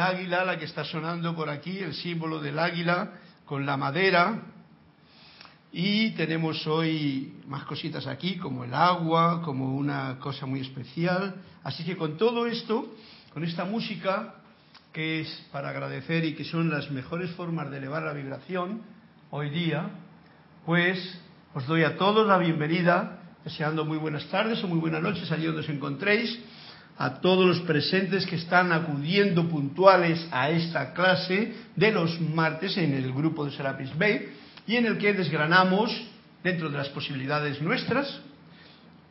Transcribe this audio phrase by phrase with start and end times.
[0.00, 4.40] un águila la que está sonando por aquí, el símbolo del águila con la madera.
[5.72, 11.34] Y tenemos hoy más cositas aquí, como el agua, como una cosa muy especial.
[11.62, 12.94] Así que con todo esto,
[13.34, 14.36] con esta música,
[14.90, 18.80] que es para agradecer y que son las mejores formas de elevar la vibración
[19.30, 19.90] hoy día,
[20.64, 20.98] pues
[21.52, 25.44] os doy a todos la bienvenida, deseando muy buenas tardes o muy buenas noches allí
[25.44, 26.40] donde os encontréis
[27.00, 32.92] a todos los presentes que están acudiendo puntuales a esta clase de los martes en
[32.92, 34.28] el grupo de Serapis Bay
[34.66, 35.90] y en el que desgranamos,
[36.44, 38.20] dentro de las posibilidades nuestras,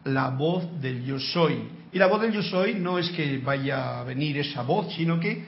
[0.03, 1.63] la voz del yo soy.
[1.91, 5.19] Y la voz del yo soy no es que vaya a venir esa voz, sino
[5.19, 5.45] que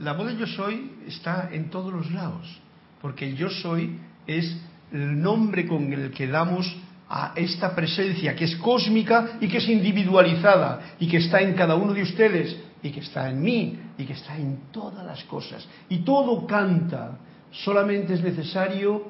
[0.00, 2.60] la voz del yo soy está en todos los lados,
[3.00, 4.56] porque el yo soy es
[4.90, 6.74] el nombre con el que damos
[7.08, 11.74] a esta presencia que es cósmica y que es individualizada y que está en cada
[11.74, 15.66] uno de ustedes y que está en mí y que está en todas las cosas.
[15.88, 17.18] Y todo canta,
[17.50, 19.04] solamente es necesario,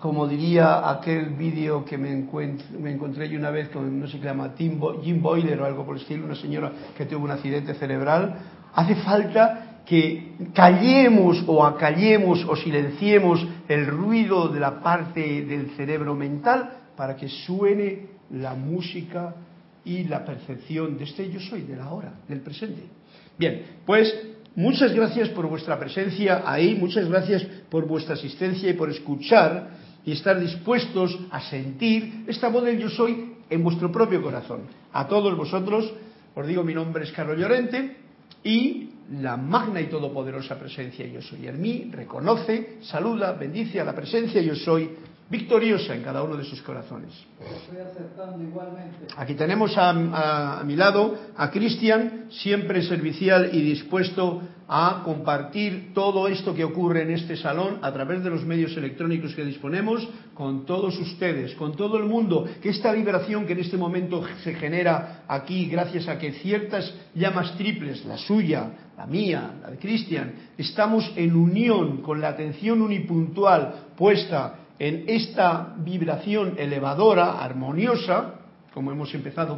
[0.00, 2.28] como diría aquel vídeo que me,
[2.78, 5.96] me encontré yo una vez con, no sé qué llama, Jim Boyler o algo por
[5.96, 8.36] el estilo, una señora que tuvo un accidente cerebral,
[8.74, 16.14] hace falta que callemos o acallemos o silenciemos el ruido de la parte del cerebro
[16.14, 19.34] mental para que suene la música
[19.84, 22.82] y la percepción de este yo soy, de la hora, del presente.
[23.36, 24.14] Bien, pues
[24.54, 29.70] muchas gracias por vuestra presencia ahí, muchas gracias por vuestra asistencia y por escuchar
[30.04, 34.62] y estar dispuestos a sentir esta voz del yo soy en vuestro propio corazón.
[34.92, 35.92] A todos vosotros,
[36.34, 37.96] os digo, mi nombre es Carlos Llorente
[38.44, 41.46] y la magna y todopoderosa presencia yo soy.
[41.46, 44.90] En mí reconoce, saluda, bendice a la presencia yo soy
[45.32, 47.10] victoriosa en cada uno de sus corazones.
[49.16, 56.54] Aquí tenemos a, mi lado a Cristian, siempre servicial y dispuesto a compartir todo esto
[56.54, 60.98] que ocurre en este salón a través de los medios electrónicos que disponemos con todos
[60.98, 65.66] ustedes, con todo el mundo, que esta vibración que en este momento se genera aquí
[65.66, 71.34] gracias a que ciertas llamas triples, la suya, la mía, la de Cristian, estamos en
[71.34, 78.34] unión con la atención unipuntual puesta en esta vibración elevadora, armoniosa,
[78.74, 79.56] como hemos empezado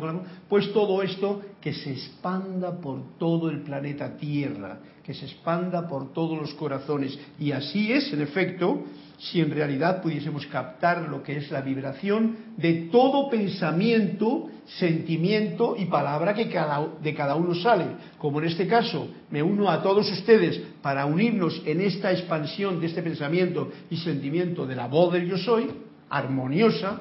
[0.51, 6.13] pues todo esto que se expanda por todo el planeta Tierra, que se expanda por
[6.13, 7.19] todos los corazones.
[7.39, 8.83] Y así es, en efecto,
[9.19, 15.87] si en realidad pudiésemos captar lo que es la vibración de todo pensamiento, sentimiento y
[15.87, 17.87] palabra que de cada uno sale.
[18.19, 22.87] Como en este caso, me uno a todos ustedes para unirnos en esta expansión de
[22.87, 25.71] este pensamiento y sentimiento de la voz del yo soy,
[26.11, 27.01] armoniosa,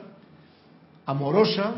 [1.06, 1.76] amorosa,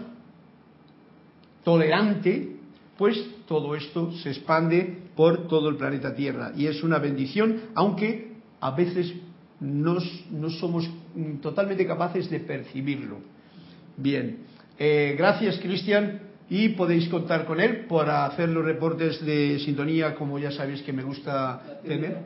[1.63, 2.55] tolerante,
[2.97, 3.17] pues
[3.47, 6.51] todo esto se expande por todo el planeta Tierra.
[6.55, 9.13] Y es una bendición, aunque a veces
[9.59, 9.99] no,
[10.49, 10.89] somos
[11.41, 13.17] totalmente capaces de percibirlo.
[13.97, 14.39] Bien,
[14.77, 20.37] eh, gracias Cristian y podéis contar con él para hacer los reportes de sintonía como
[20.37, 22.17] ya sabéis que me gusta tener.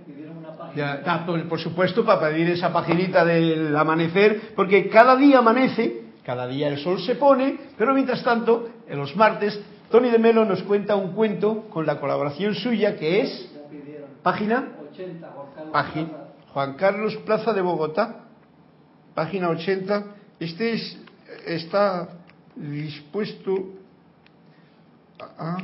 [0.76, 6.48] Ya, ah, por, supuesto, para pedir esa paginita del amanecer, porque cada día amanece, cada
[6.48, 9.60] día el sol se pone, pero mientras tanto, en los martes,
[9.90, 13.52] Tony de Melo nos cuenta un cuento con la colaboración suya que es
[14.22, 14.74] página
[15.72, 16.19] página
[16.54, 18.26] Juan Carlos Plaza de Bogotá,
[19.14, 20.06] página 80.
[20.40, 20.98] Este es,
[21.46, 22.10] está
[22.56, 23.70] dispuesto
[25.20, 25.58] a...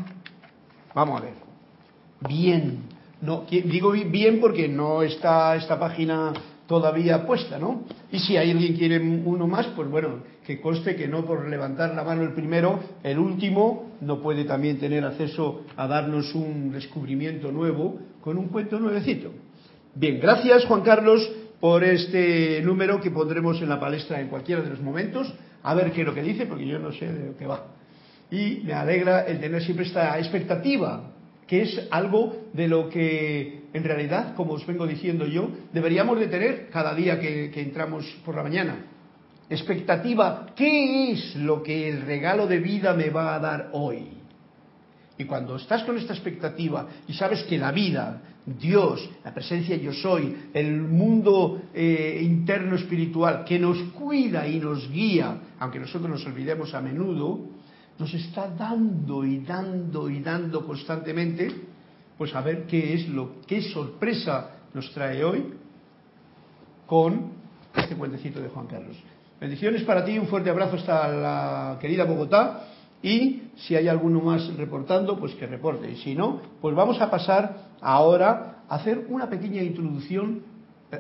[0.94, 1.34] Vamos a ver.
[2.28, 2.84] Bien.
[3.22, 6.34] No, digo bien porque no está esta página
[6.68, 7.84] todavía puesta, ¿no?
[8.12, 11.96] Y si hay alguien quiere uno más, pues bueno, que conste que no por levantar
[11.96, 17.52] la mano el primero, el último no puede también tener acceso a darnos un descubrimiento
[17.52, 19.32] nuevo con un cuento nuevecito.
[19.98, 21.26] Bien, gracias Juan Carlos
[21.62, 25.34] por este número que pondremos en la palestra en cualquiera de los momentos,
[25.64, 27.68] a ver qué es lo que dice, porque yo no sé de lo que va.
[28.30, 31.14] Y me alegra el tener siempre esta expectativa,
[31.48, 36.28] que es algo de lo que en realidad, como os vengo diciendo yo, deberíamos de
[36.28, 38.88] tener cada día que, que entramos por la mañana.
[39.50, 44.10] Expectativa, ¿qué es lo que el regalo de vida me va a dar hoy?
[45.18, 49.92] Y cuando estás con esta expectativa y sabes que la vida, Dios, la presencia yo
[49.92, 56.26] soy, el mundo eh, interno espiritual que nos cuida y nos guía, aunque nosotros nos
[56.28, 57.40] olvidemos a menudo,
[57.98, 61.50] nos está dando y dando y dando constantemente,
[62.18, 65.54] pues a ver qué es lo, qué sorpresa nos trae hoy
[66.86, 67.32] con
[67.76, 68.96] este cuentecito de Juan Carlos.
[69.42, 72.68] Bendiciones para ti, un fuerte abrazo hasta la querida Bogotá
[73.02, 75.90] y si hay alguno más reportando, pues que reporte.
[75.90, 80.44] Y si no, pues vamos a pasar ahora a hacer una pequeña introducción.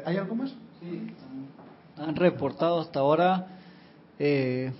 [0.05, 0.51] ¿Hay algo más?
[0.81, 1.11] Sí,
[1.97, 3.47] han reportado hasta ahora
[4.19, 4.71] eh,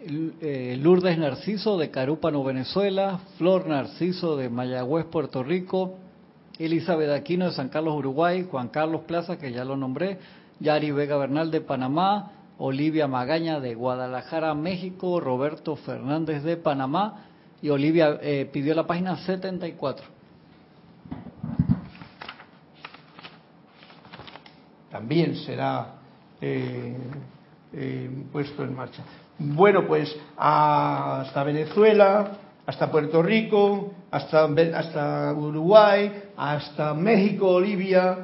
[0.00, 5.96] eh, Lourdes Narciso de Carúpano, Venezuela, Flor Narciso de Mayagüez, Puerto Rico,
[6.58, 10.18] Elizabeth Aquino de San Carlos, Uruguay, Juan Carlos Plaza, que ya lo nombré,
[10.60, 17.26] Yari Vega Bernal de Panamá, Olivia Magaña de Guadalajara, México, Roberto Fernández de Panamá
[17.62, 20.04] y Olivia eh, pidió la página 74.
[24.90, 25.94] También será
[26.40, 26.96] eh,
[27.72, 29.02] eh, puesto en marcha.
[29.38, 38.18] Bueno, pues hasta Venezuela, hasta Puerto Rico, hasta, hasta Uruguay, hasta México, Olivia.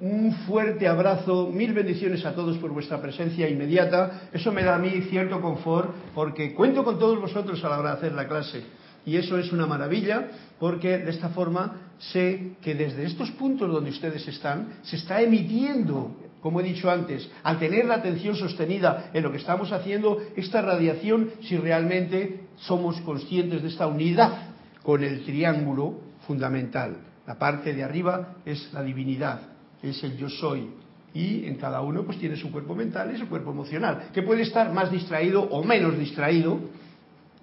[0.00, 4.28] Un fuerte abrazo, mil bendiciones a todos por vuestra presencia inmediata.
[4.32, 7.90] Eso me da a mí cierto confort porque cuento con todos vosotros a la hora
[7.90, 8.64] de hacer la clase.
[9.06, 13.90] Y eso es una maravilla porque de esta forma sé que desde estos puntos donde
[13.90, 19.22] ustedes están se está emitiendo como he dicho antes, al tener la atención sostenida en
[19.22, 24.50] lo que estamos haciendo, esta radiación, si realmente somos conscientes de esta unidad
[24.82, 26.98] con el triángulo fundamental.
[27.26, 29.53] La parte de arriba es la divinidad,
[29.90, 30.68] es el yo soy.
[31.12, 34.42] Y en cada uno pues tiene su cuerpo mental y su cuerpo emocional, que puede
[34.42, 36.58] estar más distraído o menos distraído,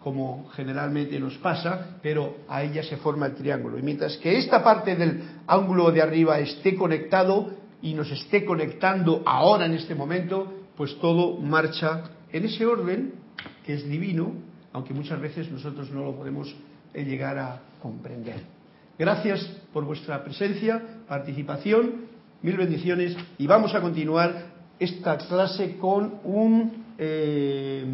[0.03, 3.77] como generalmente nos pasa, pero a ella se forma el triángulo.
[3.77, 9.23] Y mientras que esta parte del ángulo de arriba esté conectado, y nos esté conectando
[9.25, 13.13] ahora en este momento, pues todo marcha en ese orden
[13.65, 14.33] que es divino,
[14.73, 16.53] aunque muchas veces nosotros no lo podemos
[16.93, 18.41] eh, llegar a comprender.
[18.97, 19.43] Gracias
[19.73, 22.10] por vuestra presencia, participación,
[22.41, 27.85] mil bendiciones y vamos a continuar esta clase con un eh,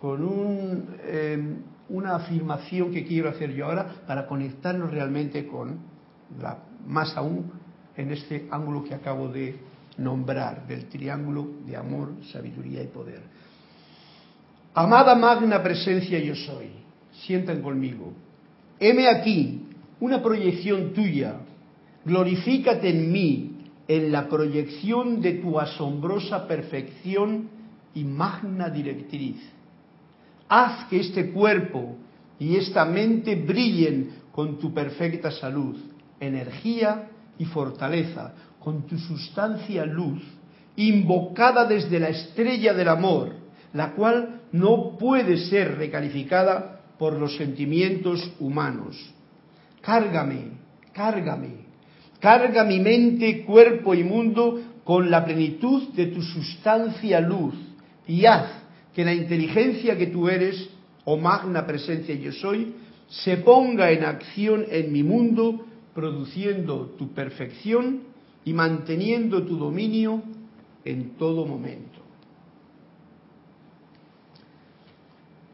[0.00, 1.56] con un, eh,
[1.90, 5.78] una afirmación que quiero hacer yo ahora para conectarnos realmente con
[6.40, 7.52] la más aún
[7.96, 9.58] en este ángulo que acabo de
[9.98, 13.20] nombrar, del triángulo de amor, sabiduría y poder.
[14.72, 16.70] Amada magna presencia yo soy,
[17.26, 18.12] sientan conmigo.
[18.78, 19.66] Heme aquí,
[19.98, 21.34] una proyección tuya,
[22.04, 23.49] glorifícate en mí,
[23.90, 27.48] en la proyección de tu asombrosa perfección
[27.92, 29.34] y magna directriz.
[30.48, 31.96] Haz que este cuerpo
[32.38, 35.76] y esta mente brillen con tu perfecta salud,
[36.20, 40.22] energía y fortaleza, con tu sustancia luz,
[40.76, 43.34] invocada desde la estrella del amor,
[43.72, 48.96] la cual no puede ser recalificada por los sentimientos humanos.
[49.80, 50.52] Cárgame,
[50.92, 51.59] cárgame,
[52.20, 57.54] carga mi mente, cuerpo y mundo con la plenitud de tu sustancia luz
[58.06, 58.50] y haz
[58.94, 60.68] que la inteligencia que tú eres,
[61.04, 62.74] o magna presencia yo soy,
[63.08, 68.02] se ponga en acción en mi mundo produciendo tu perfección
[68.44, 70.22] y manteniendo tu dominio
[70.84, 71.98] en todo momento.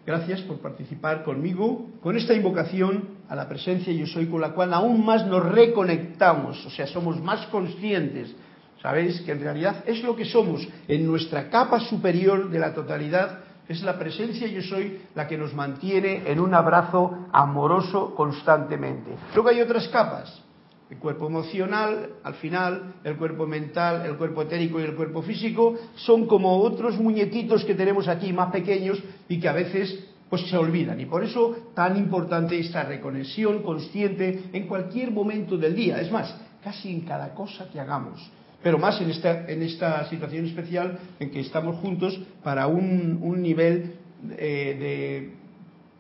[0.07, 4.73] Gracias por participar conmigo con esta invocación a la presencia yo soy con la cual
[4.73, 8.35] aún más nos reconectamos, o sea, somos más conscientes.
[8.83, 13.41] Sabéis que en realidad es lo que somos en nuestra capa superior de la totalidad
[13.69, 19.11] es la presencia yo soy la que nos mantiene en un abrazo amoroso constantemente.
[19.35, 20.43] Luego hay otras capas.
[20.89, 25.75] El cuerpo emocional, al final, el cuerpo mental, el cuerpo etérico y el cuerpo físico
[25.97, 30.57] son como otros muñequitos que tenemos aquí más pequeños y que a veces pues se
[30.57, 31.01] olvidan.
[31.01, 36.01] Y por eso tan importante esta reconexión consciente en cualquier momento del día.
[36.01, 38.31] Es más, casi en cada cosa que hagamos
[38.67, 43.41] pero más en esta, en esta situación especial en que estamos juntos para un, un
[43.41, 43.95] nivel
[44.31, 45.33] eh, de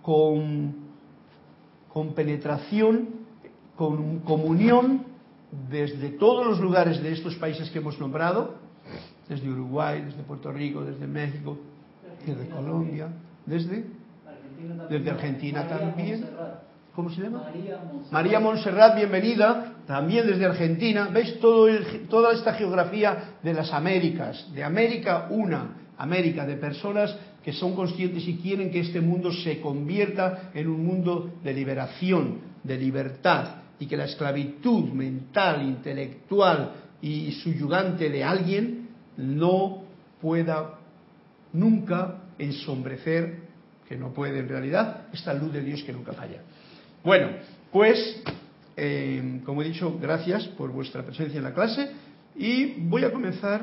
[0.02, 0.74] con,
[1.92, 3.08] con penetración,
[3.76, 5.04] con comunión
[5.70, 8.56] desde todos los lugares de estos países que hemos nombrado,
[9.28, 11.58] desde Uruguay, desde Puerto Rico, desde México,
[12.26, 13.08] desde Colombia,
[13.46, 13.84] desde
[14.88, 16.24] desde Argentina también.
[16.94, 17.52] ¿Cómo se llama?
[18.10, 18.96] María Montserrat.
[18.96, 21.08] bienvenida, también desde Argentina.
[21.12, 21.68] ¿Veis todo
[22.08, 24.50] toda esta geografía de las Américas?
[24.54, 29.60] De América una, América, de personas que son conscientes y quieren que este mundo se
[29.60, 36.72] convierta en un mundo de liberación, de libertad, y que la esclavitud mental, intelectual
[37.02, 39.82] y subyugante de alguien no
[40.20, 40.78] pueda
[41.52, 43.45] nunca ensombrecer,
[43.88, 46.42] que no puede en realidad, esta luz de Dios que nunca falla.
[47.04, 47.28] Bueno,
[47.70, 48.22] pues,
[48.76, 51.90] eh, como he dicho, gracias por vuestra presencia en la clase
[52.36, 53.62] y voy a comenzar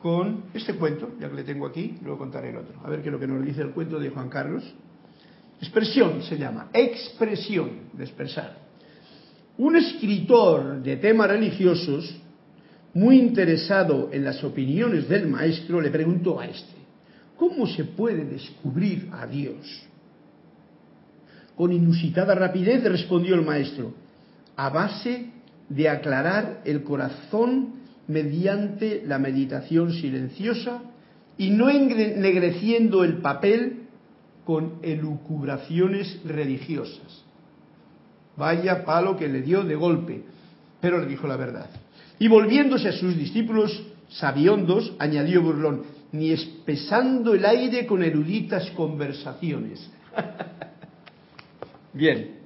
[0.00, 2.80] con este cuento, ya que le tengo aquí, luego contaré el otro.
[2.84, 4.62] A ver qué es lo que nos dice el cuento de Juan Carlos.
[5.60, 8.56] Expresión se llama, expresión de expresar.
[9.56, 12.16] Un escritor de temas religiosos,
[12.94, 16.77] muy interesado en las opiniones del maestro, le preguntó a este,
[17.38, 19.86] ¿cómo se puede descubrir a Dios?
[21.56, 23.94] Con inusitada rapidez respondió el maestro,
[24.56, 25.30] a base
[25.68, 27.74] de aclarar el corazón
[28.08, 30.82] mediante la meditación silenciosa
[31.36, 33.84] y no ennegreciendo el papel
[34.44, 37.22] con elucubraciones religiosas.
[38.36, 40.22] Vaya palo que le dio de golpe,
[40.80, 41.68] pero le dijo la verdad.
[42.18, 49.90] Y volviéndose a sus discípulos sabiondos, añadió burlón, ni espesando el aire con eruditas conversaciones.
[51.92, 52.36] Bien,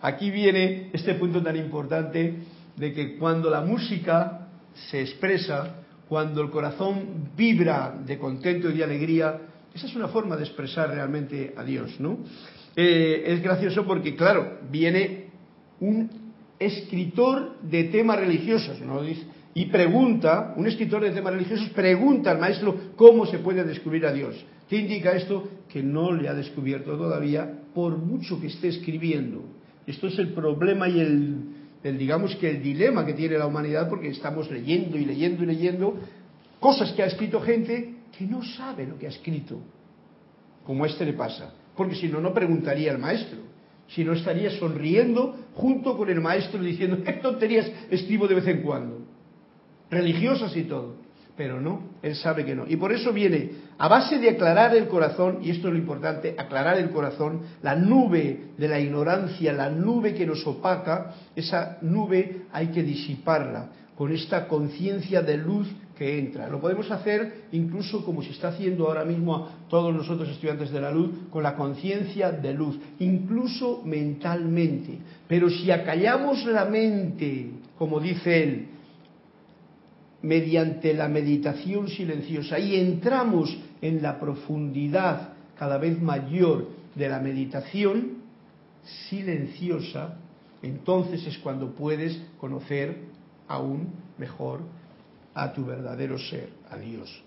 [0.00, 2.34] aquí viene este punto tan importante
[2.76, 4.48] de que cuando la música
[4.90, 5.76] se expresa,
[6.08, 9.40] cuando el corazón vibra de contento y de alegría,
[9.74, 12.18] esa es una forma de expresar realmente a Dios, ¿no?
[12.76, 15.26] Eh, es gracioso porque, claro, viene
[15.80, 16.10] un
[16.58, 19.00] escritor de temas religiosos, ¿no?
[19.54, 24.12] Y pregunta, un escritor de temas religiosos pregunta al maestro cómo se puede descubrir a
[24.12, 24.44] Dios.
[24.68, 25.48] ¿Qué indica esto?
[25.68, 29.44] Que no le ha descubierto todavía, por mucho que esté escribiendo.
[29.86, 31.36] Esto es el problema y el,
[31.84, 35.46] el, digamos que el dilema que tiene la humanidad, porque estamos leyendo y leyendo y
[35.46, 35.98] leyendo
[36.58, 39.60] cosas que ha escrito gente que no sabe lo que ha escrito,
[40.64, 41.54] como a este le pasa.
[41.76, 43.38] Porque si no, no preguntaría al maestro.
[43.86, 48.62] Si no, estaría sonriendo junto con el maestro diciendo, qué tonterías escribo de vez en
[48.62, 49.13] cuando.
[49.90, 50.96] Religiosas y todo.
[51.36, 52.64] Pero no, él sabe que no.
[52.68, 56.36] Y por eso viene, a base de aclarar el corazón, y esto es lo importante,
[56.38, 62.42] aclarar el corazón, la nube de la ignorancia, la nube que nos opaca, esa nube
[62.52, 66.48] hay que disiparla con esta conciencia de luz que entra.
[66.48, 70.80] Lo podemos hacer incluso como se está haciendo ahora mismo a todos nosotros estudiantes de
[70.80, 74.98] la luz, con la conciencia de luz, incluso mentalmente.
[75.28, 78.68] Pero si acallamos la mente, como dice él,
[80.24, 88.22] mediante la meditación silenciosa y entramos en la profundidad cada vez mayor de la meditación
[89.10, 90.16] silenciosa,
[90.62, 92.96] entonces es cuando puedes conocer
[93.48, 94.60] aún mejor
[95.34, 97.22] a tu verdadero ser, a Dios.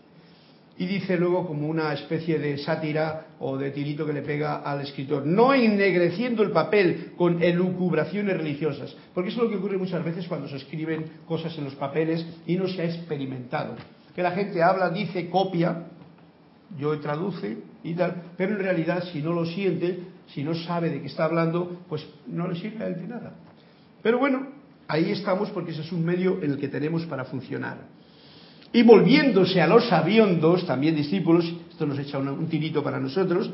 [0.80, 4.82] Y dice luego como una especie de sátira o de tirito que le pega al
[4.82, 10.06] escritor, no ennegreciendo el papel con elucubraciones religiosas, porque eso es lo que ocurre muchas
[10.06, 13.76] veces cuando se escriben cosas en los papeles y no se ha experimentado.
[14.16, 15.88] Que la gente habla, dice, copia,
[16.78, 21.02] yo traduce y tal, pero en realidad si no lo siente, si no sabe de
[21.02, 23.34] qué está hablando, pues no le sirve a él de nada.
[24.04, 24.48] Pero bueno,
[24.88, 27.97] ahí estamos porque ese es un medio en el que tenemos para funcionar.
[28.74, 33.50] Y volviéndose a los sabiondos, también discípulos, esto nos echa un, tirito para nosotros,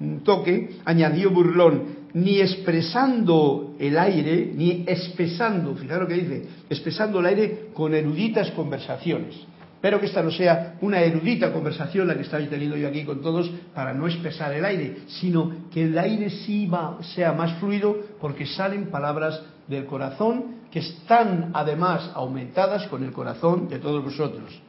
[0.00, 7.20] un toque, añadió burlón, ni expresando el aire, ni espesando, fijaros lo que dice, espesando
[7.20, 9.36] el aire con eruditas conversaciones.
[9.80, 13.22] Espero que esta no sea una erudita conversación la que estáis teniendo yo aquí con
[13.22, 17.96] todos para no espesar el aire, sino que el aire sí va, sea más fluido
[18.20, 24.60] porque salen palabras del corazón que están además aumentadas con el corazón de todos vosotros.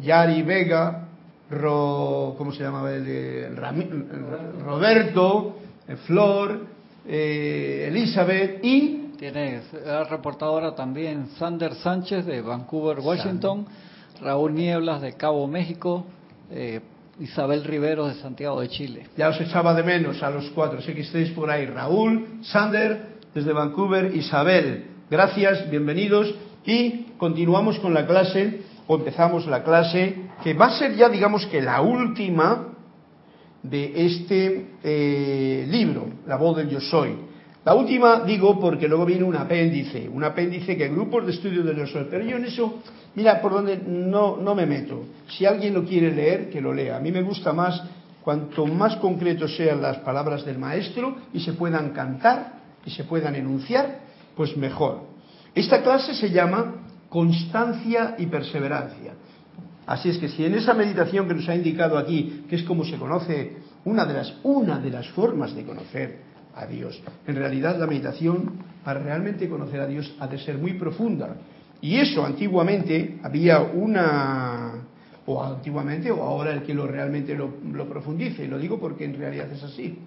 [0.00, 1.06] Yari Vega,
[1.48, 2.92] ¿cómo se llamaba?
[2.92, 6.66] El, Roberto, eh, Flor,
[7.06, 9.00] eh, Elizabeth y...
[9.18, 13.66] Tiene, ha reportado ahora también Sander Sánchez de Vancouver, Washington,
[14.20, 16.04] Raúl Nieblas de Cabo México,
[16.50, 16.80] eh,
[17.20, 19.06] Isabel Rivero de Santiago de Chile.
[19.16, 21.66] Ya os echaba de menos a los cuatro, sé que estáis por ahí.
[21.66, 29.62] Raúl, Sander desde Vancouver, Isabel Gracias, bienvenidos y continuamos con la clase, o empezamos la
[29.62, 32.68] clase, que va a ser ya, digamos que la última
[33.62, 37.16] de este eh, libro, La voz del yo soy.
[37.66, 41.76] La última digo porque luego viene un apéndice, un apéndice que grupos de estudio del
[41.76, 42.82] yo soy, pero yo en eso,
[43.14, 45.04] mira, por donde no, no me meto.
[45.28, 46.96] Si alguien lo quiere leer, que lo lea.
[46.96, 47.82] A mí me gusta más
[48.22, 53.34] cuanto más concretos sean las palabras del maestro y se puedan cantar y se puedan
[53.34, 54.00] enunciar,
[54.36, 55.02] pues mejor.
[55.54, 59.14] Esta clase se llama constancia y perseverancia.
[59.86, 62.84] Así es que si en esa meditación que nos ha indicado aquí, que es como
[62.84, 66.20] se conoce una de las, una de las formas de conocer
[66.56, 70.74] a Dios, en realidad la meditación para realmente conocer a Dios ha de ser muy
[70.74, 71.36] profunda.
[71.80, 74.72] Y eso antiguamente había una,
[75.26, 77.50] o antiguamente o ahora el que lo realmente lo,
[77.88, 79.98] profundice, lo digo porque en realidad es así.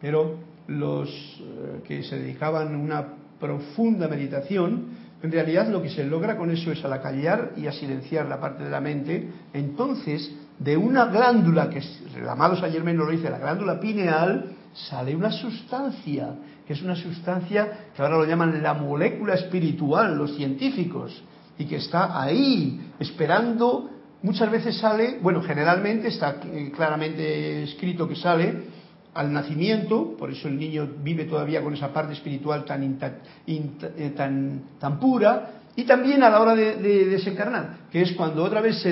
[0.00, 0.38] Pero
[0.70, 3.06] los eh, que se dedicaban a una
[3.38, 7.66] profunda meditación en realidad lo que se logra con eso es a la callar y
[7.66, 11.82] a silenciar la parte de la mente, entonces de una glándula, que
[12.16, 16.34] el amado Saint Germain lo dice, la glándula pineal, sale una sustancia,
[16.66, 21.22] que es una sustancia que ahora lo llaman la molécula espiritual, los científicos,
[21.58, 23.90] y que está ahí, esperando,
[24.22, 26.40] muchas veces sale, bueno, generalmente está
[26.74, 28.79] claramente escrito que sale,
[29.14, 32.98] al nacimiento, por eso el niño vive todavía con esa parte espiritual tan,
[33.46, 36.76] eh, tan, tan pura, y también a la hora de,
[37.06, 38.86] desencarnar, que es cuando otra vez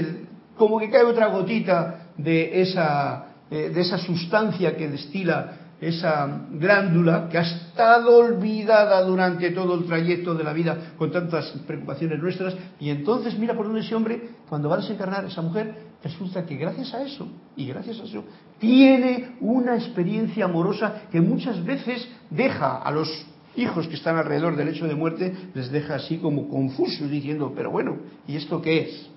[0.57, 7.29] como que cae otra gotita de esa, eh, de esa sustancia que destila esa glándula
[7.31, 12.55] que ha estado olvidada durante todo el trayecto de la vida con tantas preocupaciones nuestras,
[12.81, 16.57] y entonces mira por dónde ese hombre, cuando va a desencarnar esa mujer, resulta que
[16.57, 18.25] gracias a eso, y gracias a eso,
[18.59, 23.09] tiene una experiencia amorosa que muchas veces deja a los
[23.57, 27.71] hijos que están alrededor del hecho de muerte, les deja así como confusos, diciendo, pero
[27.71, 29.09] bueno, ¿y esto qué es?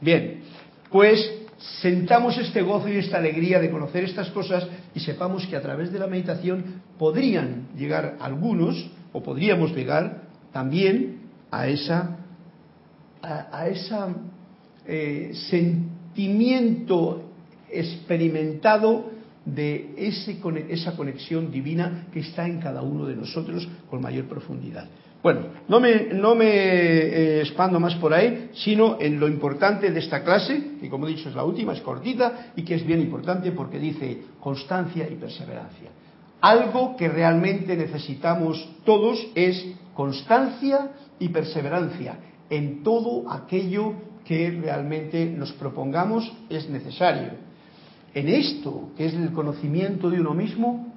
[0.00, 0.42] Bien,
[0.90, 1.30] pues
[1.80, 5.92] sentamos este gozo y esta alegría de conocer estas cosas y sepamos que a través
[5.92, 10.22] de la meditación podrían llegar algunos, o podríamos llegar
[10.52, 12.16] también a esa
[13.22, 14.08] a, esa
[14.86, 15.32] eh,
[16.20, 17.22] sentimiento
[17.70, 19.10] experimentado
[19.44, 24.86] de ese, esa conexión divina que está en cada uno de nosotros con mayor profundidad.
[25.22, 29.98] Bueno, no me, no me eh, expando más por ahí, sino en lo importante de
[29.98, 33.00] esta clase, que como he dicho es la última, es cortita y que es bien
[33.00, 35.90] importante porque dice constancia y perseverancia.
[36.42, 42.16] Algo que realmente necesitamos todos es constancia y perseverancia
[42.50, 47.30] en todo aquello que realmente nos propongamos es necesario.
[48.14, 50.92] En esto, que es el conocimiento de uno mismo,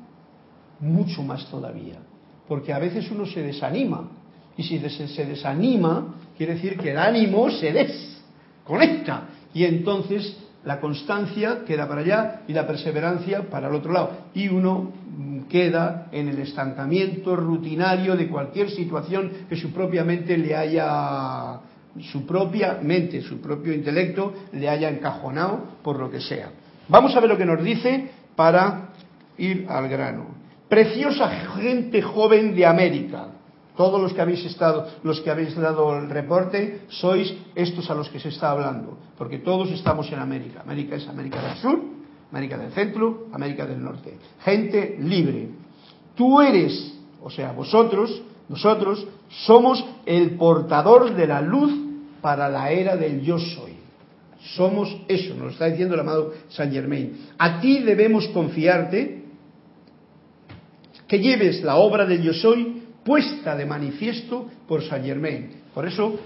[0.80, 2.00] mucho más todavía
[2.48, 4.10] porque a veces uno se desanima.
[4.56, 9.30] Y si se desanima, quiere decir que el ánimo se desconecta.
[9.54, 14.12] Y entonces la constancia queda para allá y la perseverancia para el otro lado.
[14.34, 20.38] Y uno mm, queda en el estancamiento rutinario de cualquier situación que su propia mente
[20.38, 21.60] le haya,
[22.02, 26.52] su propia mente, su propio intelecto le haya encajonado por lo que sea.
[26.88, 28.90] Vamos a ver lo que nos dice para
[29.38, 30.28] ir al grano.
[30.68, 33.28] Preciosa gente joven de América.
[33.76, 38.10] Todos los que habéis estado, los que habéis dado el reporte, sois estos a los
[38.10, 40.62] que se está hablando, porque todos estamos en América.
[40.62, 41.80] América es América del Sur,
[42.32, 44.18] América del Centro, América del Norte.
[44.44, 45.50] Gente libre.
[46.16, 51.72] Tú eres, o sea, vosotros, nosotros, somos el portador de la luz
[52.24, 53.74] para la era del yo soy.
[54.56, 57.28] Somos eso, nos está diciendo el amado Saint Germain.
[57.38, 59.26] A ti debemos confiarte
[61.06, 65.52] que lleves la obra del yo soy puesta de manifiesto por Saint Germain.
[65.74, 66.18] Por eso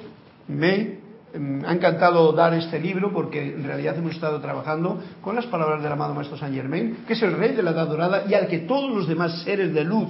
[0.47, 0.99] me
[1.33, 5.81] mm, ha encantado dar este libro porque en realidad hemos estado trabajando con las palabras
[5.81, 8.47] del amado Maestro Saint Germain, que es el rey de la edad dorada y al
[8.47, 10.10] que todos los demás seres de luz,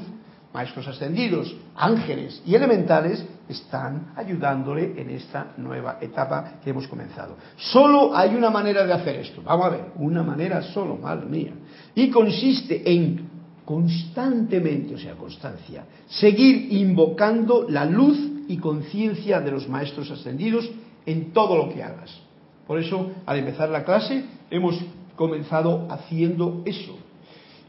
[0.58, 7.36] maestros ascendidos, ángeles y elementales, están ayudándole en esta nueva etapa que hemos comenzado.
[7.58, 9.43] Solo hay una manera de hacer esto.
[9.43, 11.54] Vamos a ver, una manera solo, madre mía.
[11.93, 13.30] Y consiste en
[13.63, 18.17] constantemente, o sea, constancia, seguir invocando la luz
[18.48, 20.67] y conciencia de los maestros ascendidos
[21.06, 22.20] en todo lo que hagas.
[22.65, 24.76] Por eso, al empezar la clase, hemos
[25.15, 26.98] comenzado haciendo eso.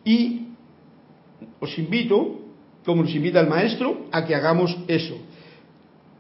[0.07, 0.47] Y
[1.61, 2.48] os invito,
[2.89, 5.15] como nos invita el maestro, a que hagamos eso.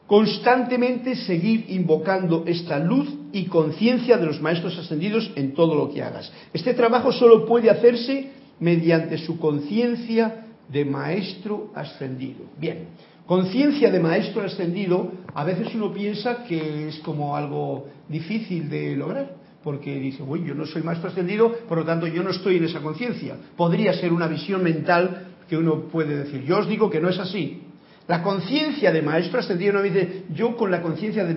[0.06, 6.02] Constantemente seguir invocando esta luz y conciencia de los maestros ascendidos en todo lo que
[6.02, 6.30] hagas.
[6.52, 12.44] Este trabajo solo puede hacerse mediante su conciencia de maestro ascendido.
[12.60, 12.88] Bien,
[13.24, 19.36] conciencia de maestro ascendido, a veces uno piensa que es como algo difícil de lograr,
[19.64, 22.64] porque dice, uy, yo no soy maestro ascendido, por lo tanto yo no estoy en
[22.64, 23.36] esa conciencia.
[23.56, 26.44] Podría ser una visión mental que uno puede decir.
[26.44, 27.62] Yo os digo que no es así.
[28.08, 31.36] La conciencia de maestro ascendido no dice yo con la conciencia del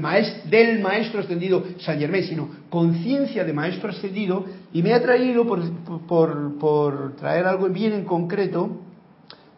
[0.80, 4.46] maestro ascendido San Germain, sino conciencia de maestro ascendido.
[4.72, 8.80] Y me ha traído, por, traer algo bien en concreto,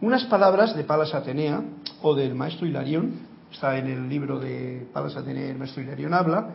[0.02, 1.62] unas palabras de Palas Atenea
[2.02, 3.12] o del maestro Hilarión,
[3.52, 6.50] está en el libro de Palas Atenea, el maestro Hilarión habla,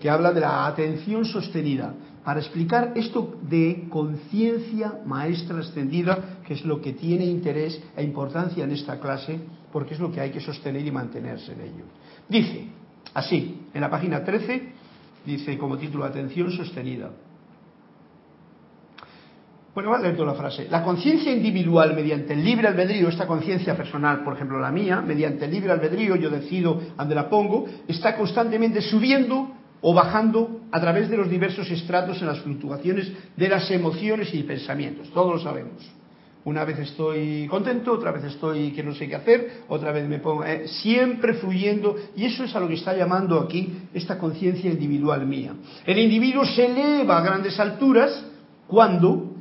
[0.00, 1.92] que habla de la atención sostenida,
[2.24, 8.64] para explicar esto de conciencia maestra ascendida, que es lo que tiene interés e importancia
[8.64, 9.40] en esta clase
[9.72, 11.84] porque es lo que hay que sostener y mantenerse en ello.
[12.28, 12.66] Dice,
[13.14, 14.62] así, en la página 13,
[15.24, 17.10] dice como título Atención sostenida.
[19.72, 20.66] Bueno, voy a leer toda la frase.
[20.68, 25.44] La conciencia individual mediante el libre albedrío, esta conciencia personal, por ejemplo la mía, mediante
[25.44, 31.08] el libre albedrío, yo decido dónde la pongo, está constantemente subiendo o bajando a través
[31.08, 35.10] de los diversos estratos en las fluctuaciones de las emociones y pensamientos.
[35.12, 35.88] Todos lo sabemos.
[36.42, 40.20] Una vez estoy contento, otra vez estoy que no sé qué hacer, otra vez me
[40.20, 44.70] pongo eh, siempre fluyendo y eso es a lo que está llamando aquí esta conciencia
[44.70, 45.52] individual mía.
[45.84, 48.24] El individuo se eleva a grandes alturas
[48.66, 49.34] cuando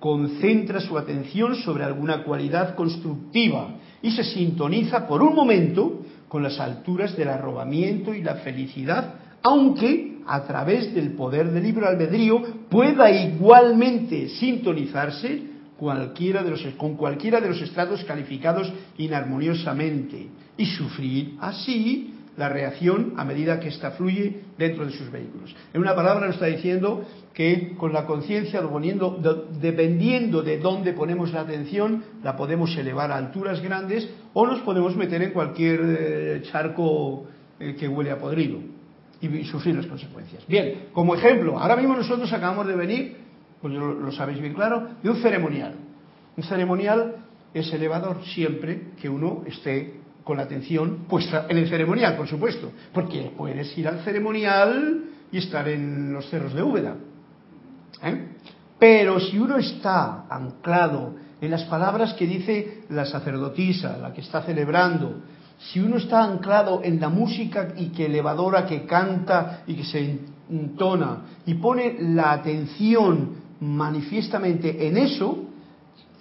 [0.00, 6.58] concentra su atención sobre alguna cualidad constructiva y se sintoniza por un momento con las
[6.58, 13.10] alturas del arrobamiento y la felicidad, aunque a través del poder del libre albedrío pueda
[13.10, 15.42] igualmente sintonizarse
[15.76, 23.14] cualquiera de los, con cualquiera de los estratos calificados inarmoniosamente y sufrir así la reacción
[23.16, 25.54] a medida que ésta fluye dentro de sus vehículos.
[25.72, 28.62] En una palabra nos está diciendo que con la conciencia,
[29.60, 34.96] dependiendo de dónde ponemos la atención, la podemos elevar a alturas grandes o nos podemos
[34.96, 37.24] meter en cualquier eh, charco
[37.58, 38.75] eh, que huele a podrido
[39.20, 40.46] y sufrir las consecuencias.
[40.46, 43.26] Bien, como ejemplo, ahora mismo nosotros acabamos de venir
[43.60, 45.74] pues lo, sabéis bien claro, de un ceremonial.
[46.36, 47.16] Un ceremonial
[47.54, 52.72] es elevador siempre que uno esté con la atención puesta en el ceremonial, por supuesto,
[52.92, 56.96] porque puedes ir al ceremonial y estar en los cerros de Úbeda.
[58.02, 58.28] ¿eh?
[58.78, 64.42] Pero si uno está anclado en las palabras que dice la sacerdotisa, la que está
[64.42, 65.22] celebrando,
[65.58, 70.18] si uno está anclado en la música y que elevadora que canta y que se
[70.50, 75.44] entona y pone la atención manifiestamente en eso,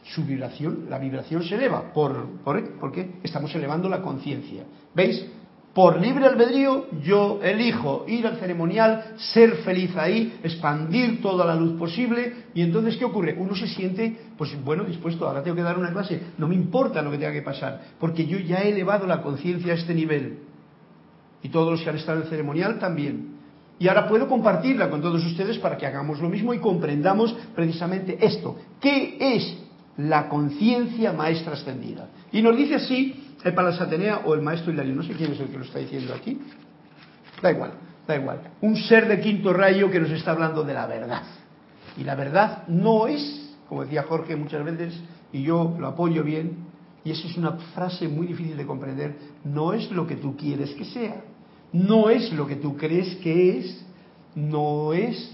[0.03, 1.93] su vibración, la vibración se eleva.
[1.93, 3.15] ¿Por, por, qué?
[3.23, 4.63] Estamos elevando la conciencia.
[4.93, 5.25] ¿Veis?
[5.75, 11.77] Por libre albedrío yo elijo ir al ceremonial, ser feliz ahí, expandir toda la luz
[11.77, 13.35] posible y entonces ¿qué ocurre?
[13.37, 17.01] Uno se siente, pues bueno, dispuesto, ahora tengo que dar una clase, no me importa
[17.01, 20.39] lo que tenga que pasar, porque yo ya he elevado la conciencia a este nivel.
[21.43, 23.35] Y todos los que han estado en el ceremonial también.
[23.77, 28.17] Y ahora puedo compartirla con todos ustedes para que hagamos lo mismo y comprendamos precisamente
[28.25, 28.55] esto.
[28.79, 29.57] ¿Qué es
[29.97, 32.07] la conciencia maestra ascendida?
[32.31, 34.93] Y nos dice así el Palas Atenea o el maestro Hilario.
[34.93, 36.37] No sé quién es el que lo está diciendo aquí.
[37.41, 37.71] Da igual,
[38.05, 38.41] da igual.
[38.59, 41.23] Un ser de quinto rayo que nos está hablando de la verdad.
[41.97, 44.99] Y la verdad no es, como decía Jorge muchas veces,
[45.31, 46.65] y yo lo apoyo bien,
[47.05, 50.71] y eso es una frase muy difícil de comprender, no es lo que tú quieres
[50.71, 51.21] que sea
[51.75, 53.85] no es lo que tú crees que es,
[54.33, 55.31] no es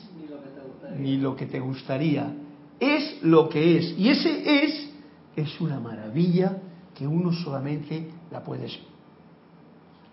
[0.97, 2.33] ni lo que te gustaría,
[2.79, 3.95] es lo que es.
[3.97, 4.89] Y ese es
[5.35, 6.57] es una maravilla
[7.01, 8.67] que uno solamente la puede,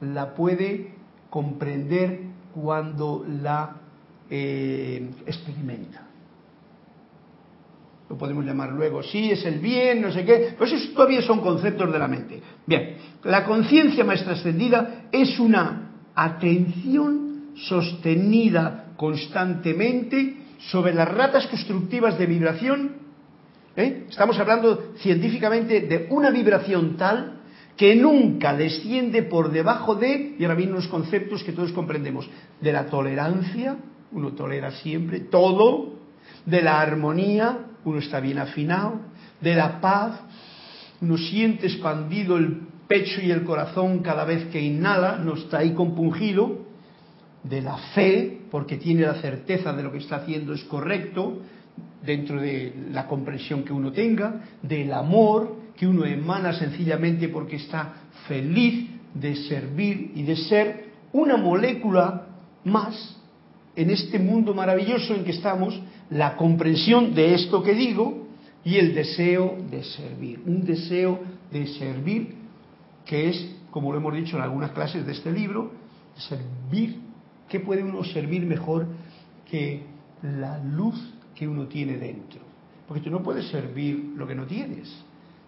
[0.01, 0.95] la puede
[1.29, 2.21] comprender
[2.55, 3.77] cuando la
[4.31, 6.07] eh, experimenta.
[8.09, 11.41] Lo podemos llamar luego, sí, es el bien, no sé qué, pues eso todavía son
[11.41, 12.41] conceptos de la mente.
[12.65, 20.39] Bien, la conciencia más trascendida es una atención sostenida constantemente
[20.71, 23.08] sobre las ratas constructivas de vibración.
[23.79, 24.07] ¿Eh?
[24.11, 27.41] Estamos hablando científicamente de una vibración tal
[27.77, 32.29] que nunca desciende por debajo de, y ahora vienen los conceptos que todos comprendemos,
[32.61, 33.77] de la tolerancia,
[34.11, 35.95] uno tolera siempre todo,
[36.45, 39.01] de la armonía, uno está bien afinado,
[39.41, 40.21] de la paz,
[41.01, 45.73] uno siente expandido el pecho y el corazón cada vez que inhala, no está ahí
[45.73, 46.67] compungido,
[47.45, 51.39] de la fe, porque tiene la certeza de lo que está haciendo es correcto,
[52.05, 57.95] dentro de la comprensión que uno tenga, del amor que uno emana sencillamente porque está
[58.27, 62.27] feliz de servir y de ser una molécula
[62.65, 63.17] más
[63.77, 65.81] en este mundo maravilloso en que estamos,
[66.11, 68.27] la comprensión de esto que digo
[68.65, 71.21] y el deseo de servir, un deseo
[71.53, 72.35] de servir
[73.05, 75.73] que es, como lo hemos dicho en algunas clases de este libro,
[76.17, 77.01] servir.
[77.49, 78.87] ¿Qué puede uno servir mejor
[79.51, 79.83] que
[80.23, 82.41] la luz que uno tiene dentro?
[82.87, 84.93] Porque tú no puedes servir lo que no tienes,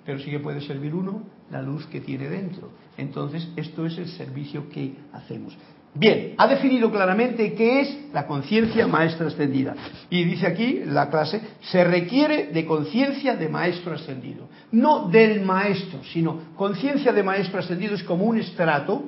[0.05, 2.70] pero sí que puede servir uno la luz que tiene dentro.
[2.96, 5.57] Entonces, esto es el servicio que hacemos.
[5.92, 9.74] Bien, ha definido claramente qué es la conciencia maestra ascendida.
[10.09, 14.48] Y dice aquí la clase, se requiere de conciencia de maestro ascendido.
[14.70, 19.03] No del maestro, sino conciencia de maestro ascendido es como un estrato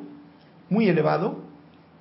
[0.68, 1.44] muy elevado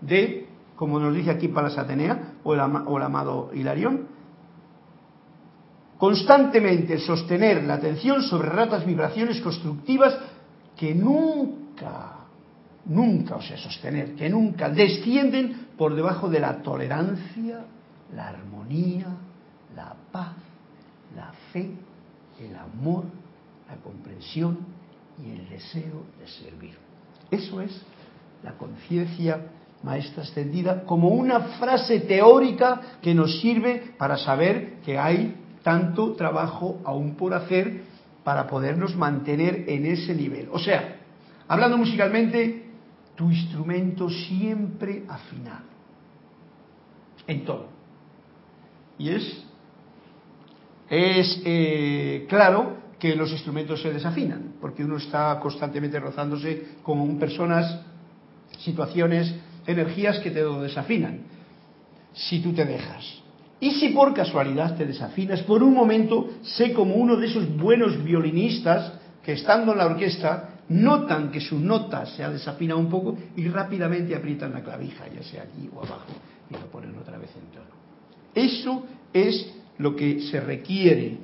[0.02, 4.08] de, como nos dice aquí Palas Atenea o o el amado Hilarión,
[6.02, 10.18] constantemente sostener la atención sobre ratas vibraciones constructivas
[10.76, 12.18] que nunca
[12.86, 17.66] nunca, o sea, sostener que nunca descienden por debajo de la tolerancia,
[18.16, 19.06] la armonía,
[19.76, 20.34] la paz
[21.16, 21.70] la fe,
[22.40, 23.04] el amor,
[23.70, 24.58] la comprensión
[25.24, 26.78] y el deseo de servir.
[27.30, 27.80] Eso es
[28.42, 29.50] la conciencia
[29.84, 36.82] maestra extendida como una frase teórica que nos sirve para saber que hay tanto trabajo
[36.84, 37.82] aún por hacer
[38.24, 40.50] para podernos mantener en ese nivel.
[40.52, 40.98] O sea,
[41.48, 42.66] hablando musicalmente,
[43.16, 45.66] tu instrumento siempre afinado.
[47.28, 47.68] En todo.
[48.98, 49.44] Y es,
[50.90, 57.80] es eh, claro que los instrumentos se desafinan, porque uno está constantemente rozándose con personas,
[58.60, 59.34] situaciones,
[59.66, 61.22] energías que te desafinan,
[62.14, 63.21] si tú te dejas.
[63.62, 68.04] Y si por casualidad te desafinas, por un momento sé como uno de esos buenos
[68.04, 68.94] violinistas
[69.24, 73.48] que estando en la orquesta notan que su nota se ha desafinado un poco y
[73.48, 76.12] rápidamente aprietan la clavija, ya sea aquí o abajo,
[76.50, 77.72] y lo ponen otra vez en tono.
[78.34, 81.18] Eso es lo que se requiere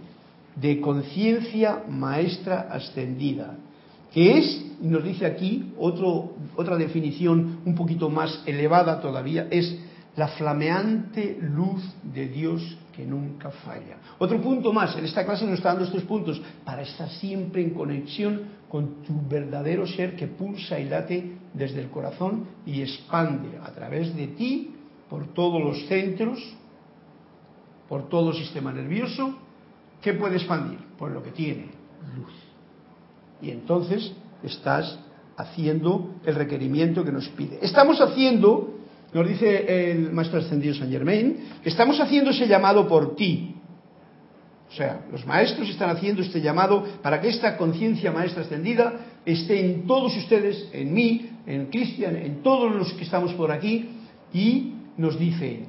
[0.56, 3.56] de conciencia maestra ascendida,
[4.14, 9.76] que es, nos dice aquí otra definición un poquito más elevada todavía, es
[10.18, 13.98] la flameante luz de Dios que nunca falla.
[14.18, 17.70] Otro punto más, en esta clase nos está dando estos puntos para estar siempre en
[17.70, 23.72] conexión con tu verdadero ser que pulsa y late desde el corazón y expande a
[23.72, 24.74] través de ti
[25.08, 26.40] por todos los centros,
[27.88, 29.38] por todo el sistema nervioso.
[30.02, 30.80] ¿Qué puede expandir?
[30.98, 31.70] Por lo que tiene,
[32.16, 32.34] luz.
[33.40, 34.98] Y entonces estás
[35.38, 37.60] haciendo el requerimiento que nos pide.
[37.62, 38.77] Estamos haciendo
[39.14, 43.56] nos dice el maestro ascendido Saint Germain, estamos haciendo ese llamado por ti.
[44.70, 48.94] O sea, los maestros están haciendo este llamado para que esta conciencia maestra ascendida
[49.26, 53.90] esté en todos ustedes, en mí, en Cristian, en todos los que estamos por aquí,
[54.34, 55.66] y nos dice,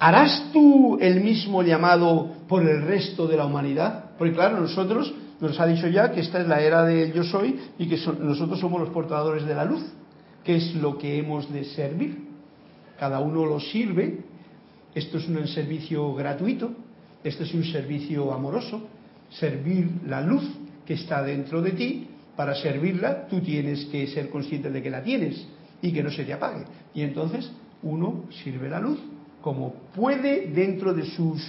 [0.00, 4.10] ¿harás tú el mismo llamado por el resto de la humanidad?
[4.18, 7.60] Porque claro, nosotros nos ha dicho ya que esta es la era del yo soy
[7.78, 9.84] y que nosotros somos los portadores de la luz
[10.46, 12.24] qué es lo que hemos de servir.
[13.00, 14.20] Cada uno lo sirve.
[14.94, 16.70] Esto es un servicio gratuito,
[17.24, 18.88] esto es un servicio amoroso.
[19.28, 20.44] Servir la luz
[20.86, 22.06] que está dentro de ti,
[22.36, 25.44] para servirla tú tienes que ser consciente de que la tienes
[25.82, 26.64] y que no se te apague.
[26.94, 27.50] Y entonces
[27.82, 29.00] uno sirve la luz
[29.42, 31.42] como puede dentro de sus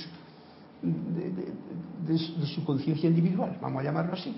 [0.81, 4.33] de, su conciencia individual, vamos a llamarlo así.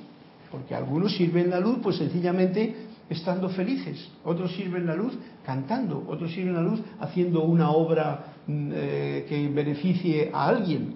[0.52, 6.32] Porque algunos sirven la luz pues sencillamente estando felices, otros sirven la luz cantando, otros
[6.32, 10.96] sirven la luz haciendo una obra mm, eh, que beneficie a alguien,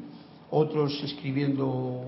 [0.52, 2.02] otros escribiendo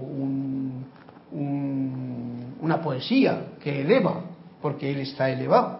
[2.61, 4.21] una poesía que eleva,
[4.61, 5.79] porque él está elevado,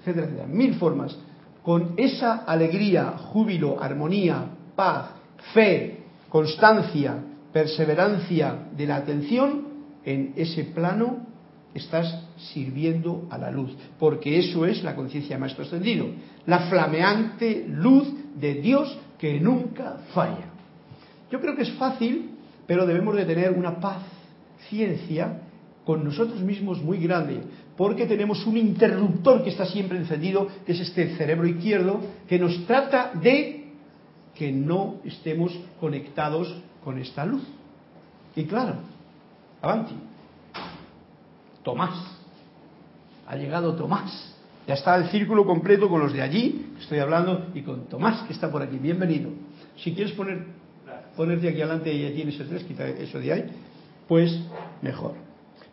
[0.00, 0.46] etcétera, etcétera.
[0.48, 1.16] Mil formas.
[1.62, 5.10] Con esa alegría, júbilo, armonía, paz,
[5.52, 6.00] fe,
[6.30, 7.16] constancia,
[7.52, 9.68] perseverancia de la atención,
[10.04, 11.27] en ese plano
[11.78, 16.06] estás sirviendo a la luz, porque eso es la conciencia maestro ascendido,
[16.46, 20.46] la flameante luz de Dios que nunca falla.
[21.30, 22.30] Yo creo que es fácil,
[22.66, 24.02] pero debemos de tener una paz,
[24.68, 25.42] ciencia,
[25.84, 27.40] con nosotros mismos muy grande,
[27.76, 32.66] porque tenemos un interruptor que está siempre encendido, que es este cerebro izquierdo, que nos
[32.66, 33.72] trata de
[34.34, 37.42] que no estemos conectados con esta luz.
[38.36, 38.74] Y claro,
[39.62, 39.94] avanti.
[41.62, 42.18] Tomás.
[43.26, 44.34] Ha llegado Tomás.
[44.66, 48.34] Ya está el círculo completo con los de allí, estoy hablando, y con Tomás, que
[48.34, 48.78] está por aquí.
[48.78, 49.30] Bienvenido.
[49.76, 50.44] Si quieres poner,
[51.16, 53.44] ponerte aquí adelante y ya tienes el tres, quita eso de ahí,
[54.06, 54.38] pues
[54.82, 55.14] mejor.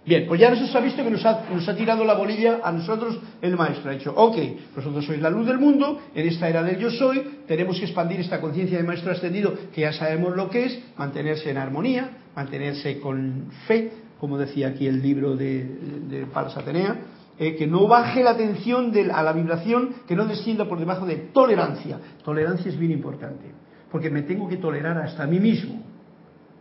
[0.05, 2.71] Bien, pues ya nos ha visto que nos ha, nos ha, tirado la bolilla a
[2.71, 3.89] nosotros el maestro.
[3.89, 4.37] Ha dicho, ok,
[4.75, 8.19] vosotros sois la luz del mundo, en esta era del yo soy, tenemos que expandir
[8.19, 12.99] esta conciencia de maestro ascendido, que ya sabemos lo que es, mantenerse en armonía, mantenerse
[12.99, 15.63] con fe, como decía aquí el libro de,
[16.09, 16.97] de Atenea,
[17.37, 21.17] eh, que no baje la atención a la vibración, que no descienda por debajo de
[21.33, 21.99] tolerancia.
[22.23, 23.51] Tolerancia es bien importante,
[23.91, 25.81] porque me tengo que tolerar hasta a mí mismo.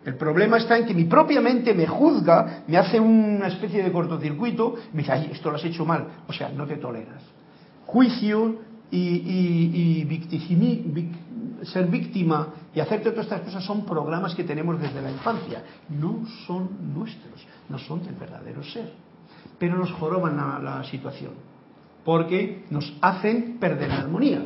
[0.04, 3.90] El problema está en que mi propia mente me juzga, me hace una especie de
[3.90, 6.08] cortocircuito, me dice, ay, esto lo has hecho mal.
[6.28, 7.22] O sea, no te toleras.
[7.86, 8.56] Juicio
[8.90, 10.04] y, y,
[11.64, 15.62] ser víctima y hacerte todas estas cosas son programas que tenemos desde la infancia.
[15.88, 18.92] No son nuestros, no son del verdadero ser.
[19.58, 21.32] Pero nos joroban la, situación,
[22.04, 24.42] porque nos hacen perder la armonía.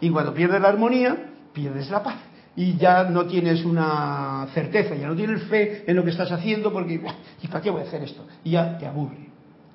[0.00, 2.16] Y cuando pierdes la armonía, pierdes la paz.
[2.54, 6.72] Y ya no tienes una certeza, ya no tienes fe en lo que estás haciendo,
[6.72, 7.00] porque,
[7.42, 8.26] ¿y para qué voy a hacer esto?
[8.44, 9.29] Y ya te aburre.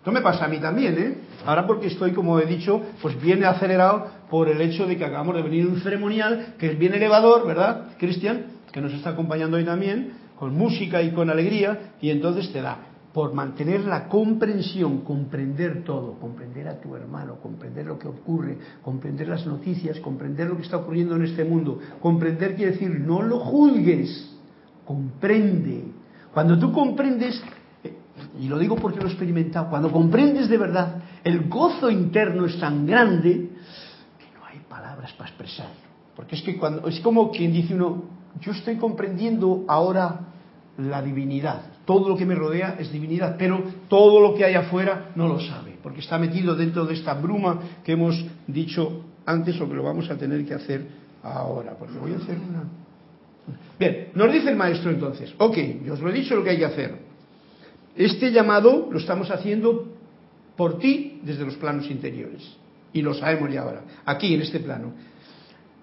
[0.06, 1.18] Esto me pasa a mí también, ¿eh?
[1.48, 5.36] Ahora porque estoy, como he dicho, pues bien acelerado por el hecho de que acabamos
[5.36, 8.46] de venir un ceremonial que es bien elevador, ¿verdad, Cristian?
[8.72, 12.78] Que nos está acompañando hoy también, con música y con alegría, y entonces te da
[13.13, 19.28] por mantener la comprensión, comprender todo, comprender a tu hermano, comprender lo que ocurre, comprender
[19.28, 21.80] las noticias, comprender lo que está ocurriendo en este mundo.
[22.00, 24.38] Comprender quiere decir no lo juzgues,
[24.86, 25.86] comprende.
[26.32, 27.41] Cuando tú comprendes,
[28.39, 32.60] y lo digo porque lo he experimentado, cuando comprendes de verdad, el gozo interno es
[32.60, 33.49] tan grande
[34.19, 35.86] que no hay palabras para expresarlo.
[36.15, 38.04] Porque es que cuando es como quien dice uno,
[38.39, 40.19] yo estoy comprendiendo ahora
[40.78, 41.62] la divinidad.
[41.86, 45.39] Todo lo que me rodea es divinidad, pero todo lo que hay afuera no lo
[45.39, 49.84] sabe, porque está metido dentro de esta bruma que hemos dicho antes o que lo
[49.84, 50.88] vamos a tener que hacer
[51.21, 52.63] ahora, porque voy a hacer una...
[53.78, 56.58] Bien, nos dice el maestro entonces, ok, yo os lo he dicho lo que hay
[56.58, 57.05] que hacer.
[57.96, 59.94] Este llamado lo estamos haciendo
[60.56, 62.42] por ti desde los planos interiores,
[62.94, 64.94] y lo sabemos ya ahora, aquí en este plano.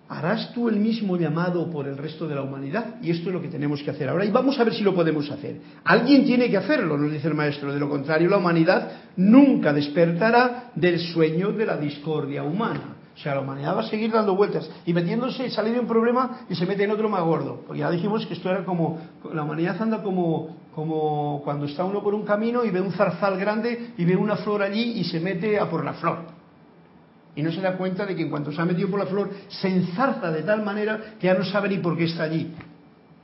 [0.08, 2.96] ¿Harás tú el mismo llamado por el resto de la humanidad?
[3.00, 4.26] Y esto es lo que tenemos que hacer ahora.
[4.26, 5.56] Y vamos a ver si lo podemos hacer.
[5.84, 7.72] Alguien tiene que hacerlo, nos dice el maestro.
[7.72, 12.96] De lo contrario, la humanidad nunca despertará del sueño de la discordia humana.
[13.14, 16.40] O sea, la humanidad va a seguir dando vueltas y metiéndose, salir de un problema
[16.50, 17.62] y se mete en otro más gordo.
[17.66, 19.00] Porque ya dijimos que esto era como,
[19.32, 23.38] la humanidad anda como, como cuando está uno por un camino y ve un zarzal
[23.38, 26.42] grande y ve una flor allí y se mete a por la flor
[27.34, 29.30] y no se da cuenta de que en cuanto se ha metido por la flor
[29.48, 32.54] se enzarza de tal manera que ya no sabe ni por qué está allí.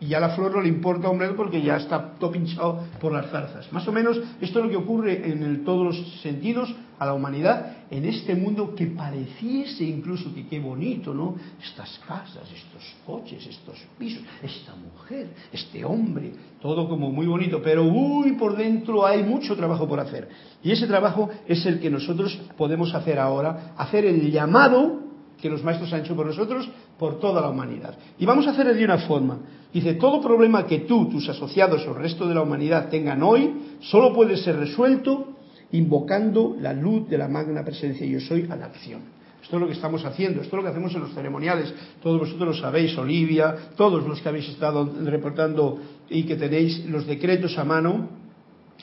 [0.01, 3.13] Y ya la flor no le importa a un porque ya está todo pinchado por
[3.13, 3.73] las zarzas.
[3.73, 7.79] Más o menos esto es lo que ocurre en todos los sentidos a la humanidad
[7.91, 11.37] en este mundo que pareciese incluso que qué bonito, ¿no?
[11.63, 17.85] Estas casas, estos coches, estos pisos, esta mujer, este hombre, todo como muy bonito, pero
[17.85, 20.29] uy, por dentro hay mucho trabajo por hacer.
[20.63, 25.09] Y ese trabajo es el que nosotros podemos hacer ahora, hacer el llamado
[25.41, 27.97] que los maestros han hecho por nosotros, por toda la humanidad.
[28.19, 29.39] Y vamos a hacerlo de una forma.
[29.73, 33.77] Dice, todo problema que tú, tus asociados o el resto de la humanidad tengan hoy,
[33.81, 35.35] solo puede ser resuelto
[35.73, 39.19] invocando la luz de la magna presencia yo soy a la acción.
[39.43, 41.73] Esto es lo que estamos haciendo, esto es lo que hacemos en los ceremoniales.
[42.03, 45.79] Todos vosotros lo sabéis, Olivia, todos los que habéis estado reportando
[46.11, 48.09] y que tenéis los decretos a mano,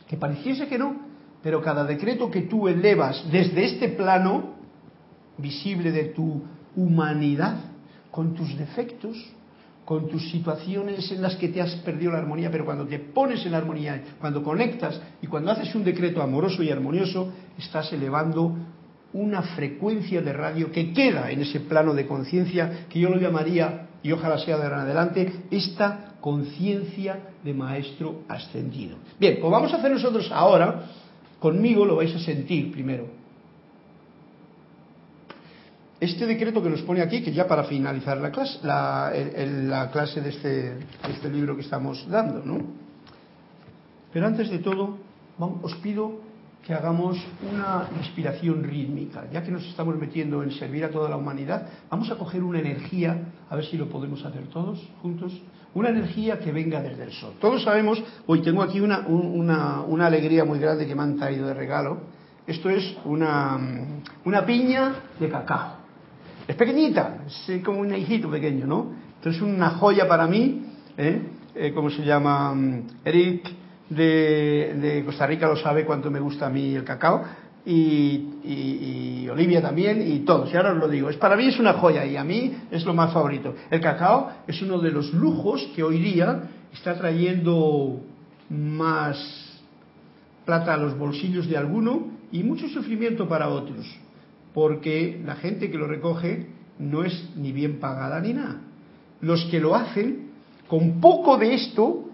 [0.07, 0.95] que pareciese que no,
[1.43, 4.55] pero cada decreto que tú elevas desde este plano
[5.37, 6.41] visible de tu
[6.75, 7.57] humanidad,
[8.09, 9.17] con tus defectos,
[9.85, 13.45] con tus situaciones en las que te has perdido la armonía, pero cuando te pones
[13.45, 18.55] en armonía, cuando conectas y cuando haces un decreto amoroso y armonioso, estás elevando
[19.13, 23.87] una frecuencia de radio que queda en ese plano de conciencia que yo lo llamaría,
[24.01, 28.97] y ojalá sea de ahora en adelante, esta conciencia de maestro ascendido.
[29.19, 30.89] Bien, pues vamos a hacer nosotros ahora,
[31.39, 33.07] conmigo lo vais a sentir primero,
[35.99, 40.29] este decreto que nos pone aquí, que ya para finalizar la clase, la, clase de
[40.29, 42.61] este, de este, libro que estamos dando, ¿no?
[44.11, 44.97] Pero antes de todo,
[45.39, 46.19] os pido
[46.65, 47.17] que hagamos
[47.49, 52.09] una inspiración rítmica, ya que nos estamos metiendo en servir a toda la humanidad, vamos
[52.11, 55.31] a coger una energía, a ver si lo podemos hacer todos juntos,
[55.75, 57.33] una energía que venga desde el sol.
[57.39, 61.47] Todos sabemos, hoy tengo aquí una, una, una alegría muy grande que me han traído
[61.47, 61.99] de regalo,
[62.47, 63.59] esto es una,
[64.23, 65.84] una piña de cacao.
[66.47, 68.93] Es pequeñita, es como un hijito pequeño, ¿no?
[69.15, 70.63] Entonces es una joya para mí,
[70.95, 71.21] ¿eh?
[71.55, 72.53] eh ¿Cómo se llama?
[72.53, 73.49] Mm, Eric
[73.89, 77.23] de, Costa Rica lo sabe cuánto me gusta a mí el cacao.
[77.65, 80.53] Y, Olivia también y todos.
[80.53, 82.85] Y ahora os lo digo, es para mí es una joya y a mí es
[82.85, 83.55] lo más favorito.
[83.71, 88.01] El cacao es uno de los lujos que hoy día está trayendo
[88.49, 89.17] más
[90.45, 94.04] plata a los bolsillos de alguno y mucho sufrimiento para otros
[94.55, 96.47] porque la gente que lo recoge
[96.79, 98.61] no es ni bien pagada ni nada.
[99.19, 100.29] Los que lo hacen,
[100.69, 102.05] con poco de esto,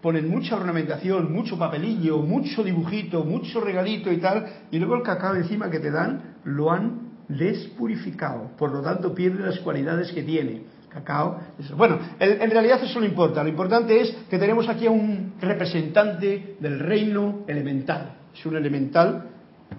[0.00, 5.34] ponen mucha ornamentación, mucho papelillo, mucho dibujito, mucho regalito y tal, y luego el cacao
[5.34, 10.62] encima que te dan lo han despurificado, por lo tanto pierde las cualidades que tiene.
[10.90, 11.40] Cacao,
[11.76, 16.56] bueno, en realidad eso no importa, lo importante es que tenemos aquí a un representante
[16.60, 19.26] del reino elemental, es un elemental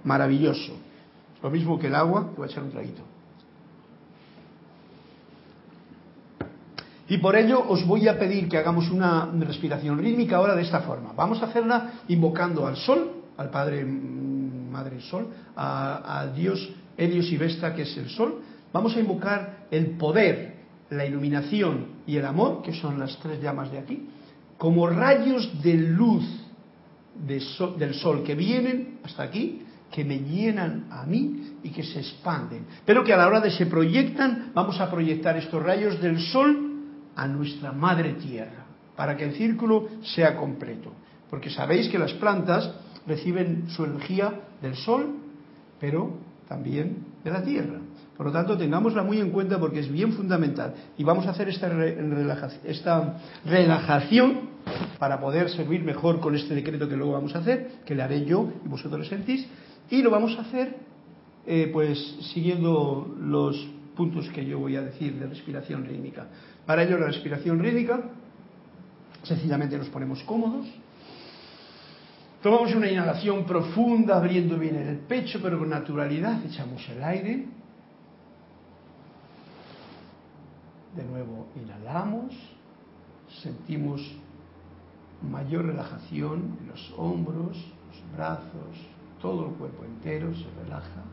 [0.04, 0.91] maravilloso.
[1.42, 3.02] Lo mismo que el agua, te voy a echar un traguito.
[7.12, 10.80] Y por ello os voy a pedir que hagamos una respiración rítmica ahora de esta
[10.80, 11.12] forma.
[11.14, 17.36] Vamos a hacerla invocando al Sol, al Padre mm, Madre Sol, a, Dios Helios y
[17.36, 18.42] Vesta, que es el Sol.
[18.72, 20.56] Vamos a invocar el poder,
[20.90, 24.08] la iluminación y el amor, que son las tres llamas de aquí,
[24.58, 26.24] como rayos de luz
[27.14, 32.66] del Sol que vienen hasta aquí que me llenan a mí y que se expanden.
[32.86, 36.72] Pero que a la hora de se proyectan, vamos a proyectar estos rayos del sol
[37.16, 38.66] a nuestra madre tierra.
[38.96, 40.92] para que el círculo sea completo.
[41.30, 42.70] Porque sabéis que las plantas
[43.08, 45.16] reciben su energía del sol,
[45.80, 47.80] pero también de la tierra.
[48.16, 50.76] Por lo tanto, tengámosla muy en cuenta porque es bien fundamental.
[50.98, 54.52] Y vamos a hacer esta, relajación, esta relajación
[55.00, 58.26] para poder servir mejor con este decreto que luego vamos a hacer, que le haré
[58.26, 59.48] yo y vosotros sentís.
[59.92, 60.76] Y lo vamos a hacer
[61.46, 62.00] eh, pues
[62.34, 63.58] siguiendo los
[63.96, 66.28] puntos que yo voy a decir de respiración rítmica.
[66.66, 68.02] Para ello, la respiración rítmica,
[69.24, 70.66] sencillamente nos ponemos cómodos.
[72.42, 76.44] Tomamos una inhalación profunda, abriendo bien el pecho, pero con naturalidad.
[76.46, 77.46] Echamos el aire.
[80.96, 82.34] De nuevo inhalamos.
[83.42, 84.02] Sentimos
[85.30, 88.91] mayor relajación en los hombros, los brazos,
[89.22, 91.04] todo el cuerpo entero se relaja.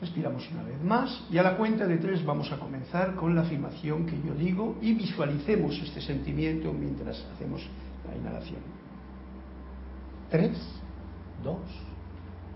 [0.00, 3.42] Respiramos una vez más y a la cuenta de tres vamos a comenzar con la
[3.42, 7.62] afirmación que yo digo y visualicemos este sentimiento mientras hacemos
[8.06, 8.60] la inhalación.
[10.30, 10.58] Tres,
[11.42, 11.62] dos,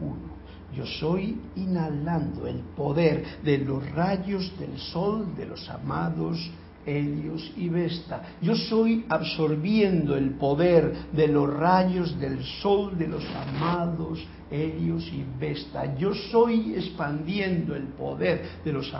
[0.01, 0.36] uno.
[0.74, 6.51] Yo soy inhalando el poder de los rayos del sol de los amados
[6.89, 8.22] Helios y Vesta.
[8.41, 15.24] Yo soy absorbiendo el poder de los rayos del sol de los amados Helios y
[15.39, 15.95] Vesta.
[15.97, 18.91] Yo soy expandiendo el poder de los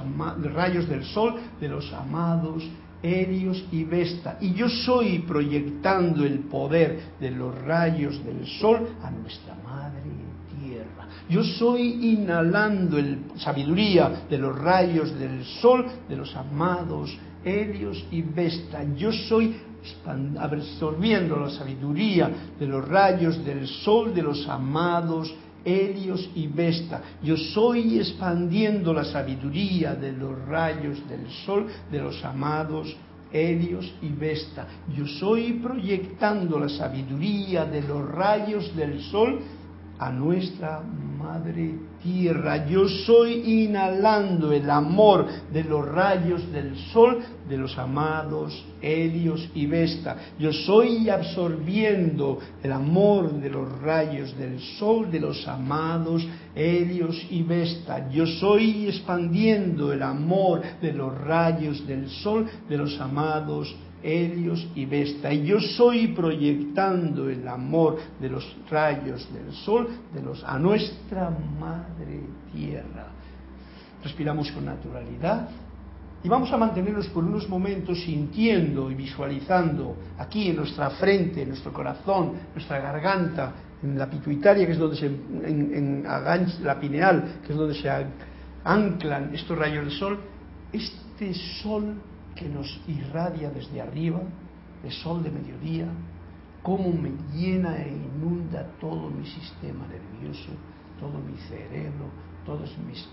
[0.53, 2.63] rayos del sol de los amados
[3.03, 4.37] Helios y Vesta.
[4.41, 10.03] Y yo soy proyectando el poder de los rayos del sol a nuestra madre
[10.61, 11.07] tierra.
[11.29, 17.17] Yo soy inhalando la sabiduría de los rayos del sol de los amados
[17.49, 18.85] Helios y Vesta.
[18.97, 19.57] Yo soy
[20.39, 25.35] absorbiendo la sabiduría de los rayos del sol de los amados
[25.65, 27.01] Helios y Vesta.
[27.23, 32.97] Yo soy expandiendo la sabiduría de los rayos del sol de los amados
[33.33, 34.67] Helios y Vesta.
[34.97, 39.41] Yo soy proyectando la sabiduría de los rayos del sol
[39.99, 40.83] a nuestra
[41.19, 42.67] madre tierra.
[42.67, 49.67] Yo soy inhalando el amor de los rayos del sol de los amados Helios y
[49.67, 50.17] Vesta.
[50.39, 57.43] Yo soy absorbiendo el amor de los rayos del sol de los amados Helios y
[57.43, 58.09] Vesta.
[58.11, 64.87] Yo soy expandiendo el amor de los rayos del sol de los amados Helios y
[64.87, 65.33] Vesta.
[65.33, 71.31] Y yo soy proyectando el amor de los rayos del sol de los, a nuestra
[71.31, 72.21] madre
[72.53, 73.09] tierra.
[74.03, 75.49] Respiramos con naturalidad
[76.23, 81.49] y vamos a mantenernos por unos momentos sintiendo y visualizando aquí en nuestra frente, en
[81.49, 86.05] nuestro corazón, nuestra garganta, en la pituitaria, que es donde se, en,
[86.63, 87.89] la pineal, que es donde se
[88.65, 90.19] anclan estos rayos del sol,
[90.73, 91.95] este sol
[92.39, 94.21] que nos irradia desde arriba,
[94.85, 95.89] el sol de mediodía,
[96.63, 100.53] cómo me llena e inunda todo mi sistema nervioso,
[101.01, 102.07] todo mi cerebro,
[102.47, 103.09] todas mis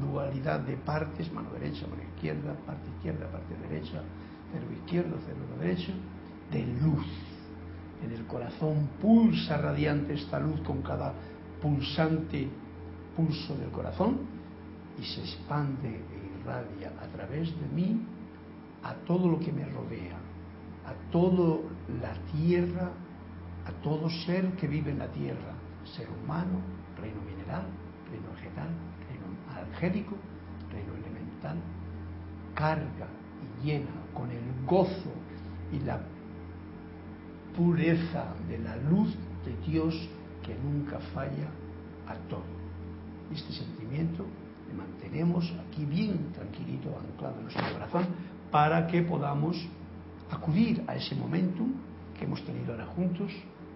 [0.00, 4.02] dualidad de partes, mano derecha, mano izquierda, parte izquierda, parte derecha,
[4.50, 5.92] cerebro izquierdo, cerebro derecho,
[6.50, 7.06] de luz.
[8.02, 11.14] En el corazón pulsa radiante esta luz con cada
[11.62, 12.48] pulsante
[13.16, 14.20] pulso del corazón
[14.98, 18.00] y se expande e irradia a través de mí
[18.84, 20.18] a todo lo que me rodea,
[20.86, 21.58] a toda
[22.00, 22.92] la tierra,
[23.66, 25.54] a todo ser que vive en la tierra,
[25.84, 26.60] ser humano,
[27.00, 27.64] reino mineral,
[28.10, 28.68] reino vegetal,
[29.08, 30.16] reino angélico,
[30.70, 31.56] reino elemental,
[32.54, 33.08] carga
[33.42, 35.12] y llena con el gozo
[35.72, 36.00] y la
[37.56, 39.94] pureza de la luz de Dios
[40.42, 41.48] que nunca falla
[42.06, 42.44] a todo.
[43.32, 44.26] Este sentimiento
[44.68, 48.06] le mantenemos aquí bien tranquilito, anclado en nuestro corazón,
[48.54, 49.56] para que podamos
[50.30, 51.66] acudir a ese momento
[52.16, 53.32] que hemos tenido ahora juntos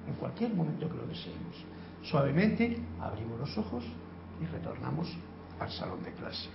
[0.06, 1.56] en cualquier momento que lo deseemos.
[2.04, 3.82] Suavemente abrimos los ojos
[4.40, 5.08] y retornamos
[5.58, 6.48] al salón de clase.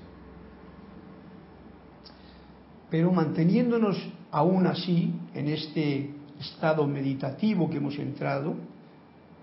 [2.90, 3.98] Pero manteniéndonos
[4.32, 8.56] aún así en este estado meditativo que hemos entrado,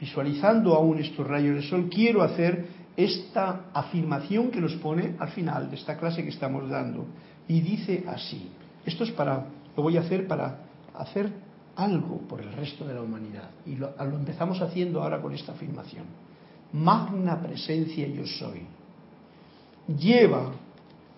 [0.01, 2.67] visualizando aún estos rayos de sol, quiero hacer
[2.97, 7.05] esta afirmación que nos pone al final de esta clase que estamos dando.
[7.47, 8.51] Y dice así,
[8.85, 10.59] esto es para, lo voy a hacer para
[10.95, 11.31] hacer
[11.77, 13.51] algo por el resto de la humanidad.
[13.67, 16.05] Y lo, lo empezamos haciendo ahora con esta afirmación.
[16.73, 18.63] Magna presencia yo soy.
[19.99, 20.53] Lleva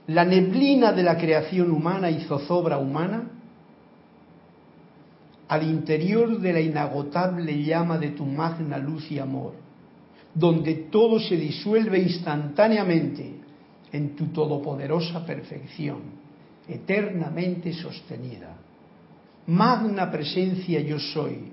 [0.07, 3.31] la neblina de la creación humana y zozobra humana
[5.49, 9.53] al interior de la inagotable llama de tu magna luz y amor,
[10.35, 13.35] donde todo se disuelve instantáneamente
[13.93, 16.22] en tu todopoderosa perfección
[16.69, 18.57] eternamente sostenida,
[19.47, 21.51] magna presencia yo soy,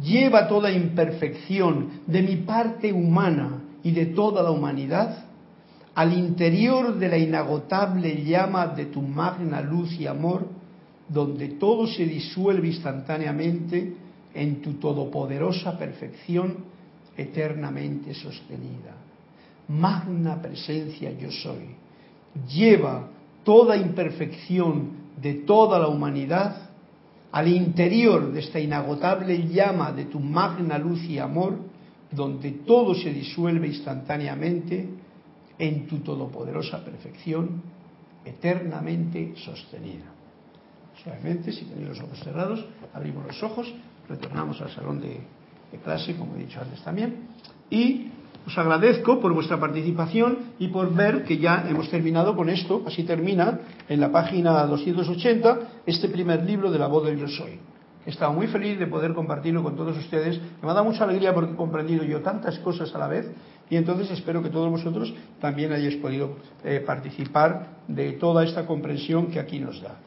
[0.00, 5.26] lleva toda imperfección de mi parte humana y de toda la humanidad
[5.94, 10.46] al interior de la inagotable llama de tu magna luz y amor,
[11.08, 13.94] donde todo se disuelve instantáneamente
[14.34, 16.56] en tu todopoderosa perfección
[17.16, 18.96] eternamente sostenida.
[19.68, 21.76] Magna presencia yo soy.
[22.48, 23.08] Lleva
[23.44, 26.70] toda imperfección de toda la humanidad
[27.32, 31.58] al interior de esta inagotable llama de tu magna luz y amor,
[32.10, 34.86] donde todo se disuelve instantáneamente
[35.58, 37.62] en tu todopoderosa perfección,
[38.24, 40.04] eternamente sostenida.
[41.02, 43.72] Suavemente, si tenéis los ojos cerrados, abrimos los ojos,
[44.08, 45.20] retornamos al salón de,
[45.72, 47.28] de clase, como he dicho antes también,
[47.70, 48.08] y
[48.46, 52.82] os agradezco por vuestra participación y por ver que ya hemos terminado con esto.
[52.86, 57.60] Así termina en la página 280 este primer libro de la voz del yo soy.
[58.04, 60.40] He estado muy feliz de poder compartirlo con todos ustedes.
[60.60, 63.30] Me ha dado mucha alegría porque he comprendido yo tantas cosas a la vez
[63.70, 69.28] y entonces espero que todos vosotros también hayáis podido eh, participar de toda esta comprensión
[69.28, 69.98] que aquí nos da.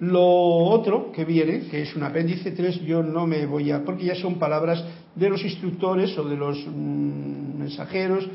[0.00, 4.04] Lo otro que viene, que es un apéndice 3, yo no me voy a, porque
[4.04, 4.84] ya son palabras
[5.14, 8.28] de los instructores o de los mm, mensajeros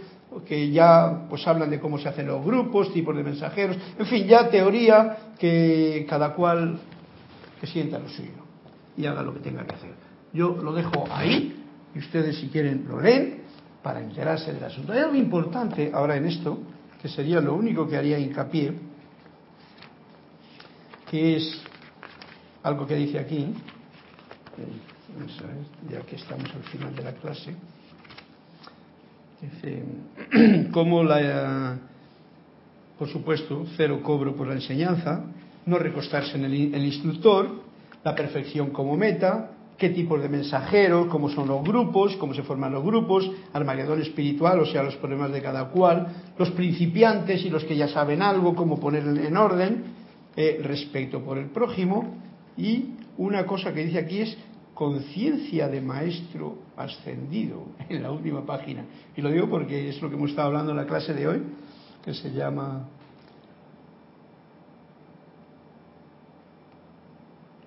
[0.46, 4.28] que ya pues hablan de cómo se hacen los grupos, tipos de mensajeros, en fin,
[4.28, 6.80] ya teoría que cada cual
[7.60, 8.46] que sienta lo suyo
[8.96, 9.92] y haga lo que tenga que hacer.
[10.32, 11.64] Yo lo dejo ahí
[11.96, 13.42] y ustedes si quieren lo leen
[13.82, 14.94] para enterarse del asunto.
[14.94, 16.60] Hay algo importante ahora en esto,
[17.02, 18.74] que sería lo único que haría hincapié,
[21.10, 21.62] que es
[22.64, 23.54] algo que dice aquí,
[25.90, 27.56] ya que estamos al final de la clase,
[29.42, 31.78] dice, como la,
[32.98, 35.24] por supuesto, cero cobro por la enseñanza,
[35.66, 37.64] no recostarse en el, el instructor,
[38.04, 42.74] la perfección como meta, qué tipos de mensajeros, cómo son los grupos, cómo se forman
[42.74, 46.08] los grupos, armagedón espiritual, o sea, los problemas de cada cual,
[46.38, 49.99] los principiantes y los que ya saben algo, cómo poner en orden,
[50.36, 52.16] eh, respeto por el prójimo
[52.58, 54.38] y una cosa que dice aquí es
[54.74, 58.86] conciencia de maestro ascendido en la última página.
[59.16, 61.44] Y lo digo porque es lo que hemos estado hablando en la clase de hoy,
[62.04, 62.88] que se llama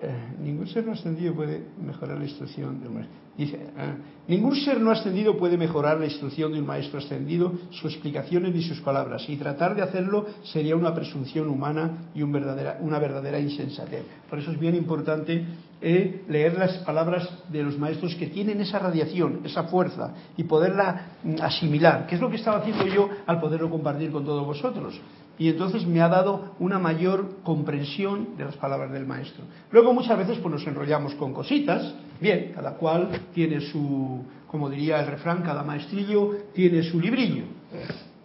[0.01, 3.22] eh, ningún ser ascendido puede mejorar la instrucción del maestro.
[3.37, 3.95] Dice, ah,
[4.29, 8.63] ningún ser no ascendido puede mejorar la instrucción de un maestro ascendido, sus explicaciones ni
[8.63, 14.05] sus palabras, y tratar de hacerlo sería una presunción humana y una verdadera insensatez.
[14.29, 15.47] Por eso es bien importante
[15.81, 21.17] eh, leer las palabras de los maestros que tienen esa radiación, esa fuerza, y poderla
[21.25, 25.01] mm, asimilar, que es lo que estaba haciendo yo al poderlo compartir con todos vosotros
[25.39, 29.45] y entonces me ha dado una mayor comprensión de las palabras del maestro.
[29.71, 35.01] Luego muchas veces pues nos enrollamos con cositas, bien, cada cual tiene su, como diría
[35.01, 37.45] el refrán, cada maestrillo tiene su librillo.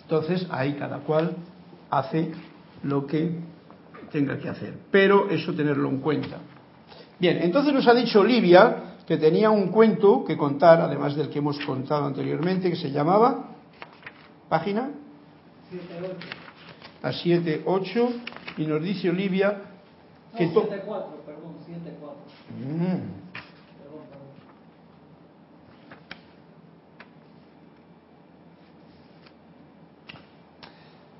[0.01, 1.36] Entonces ahí cada cual
[1.89, 2.32] hace
[2.84, 3.32] lo que
[4.12, 6.38] tenga que hacer, pero eso tenerlo en cuenta.
[7.20, 11.39] Bien, entonces nos ha dicho Olivia que tenía un cuento que contar, además del que
[11.39, 13.55] hemos contado anteriormente, que se llamaba,
[14.49, 14.91] página
[17.08, 18.10] a 7, 8
[18.58, 19.62] y nos dice Olivia
[20.38, 20.45] que...
[20.47, 22.18] No, 7, 4, perdón, 7, 4.
[22.60, 22.80] Mm.
[22.80, 24.28] Perdón, perdón.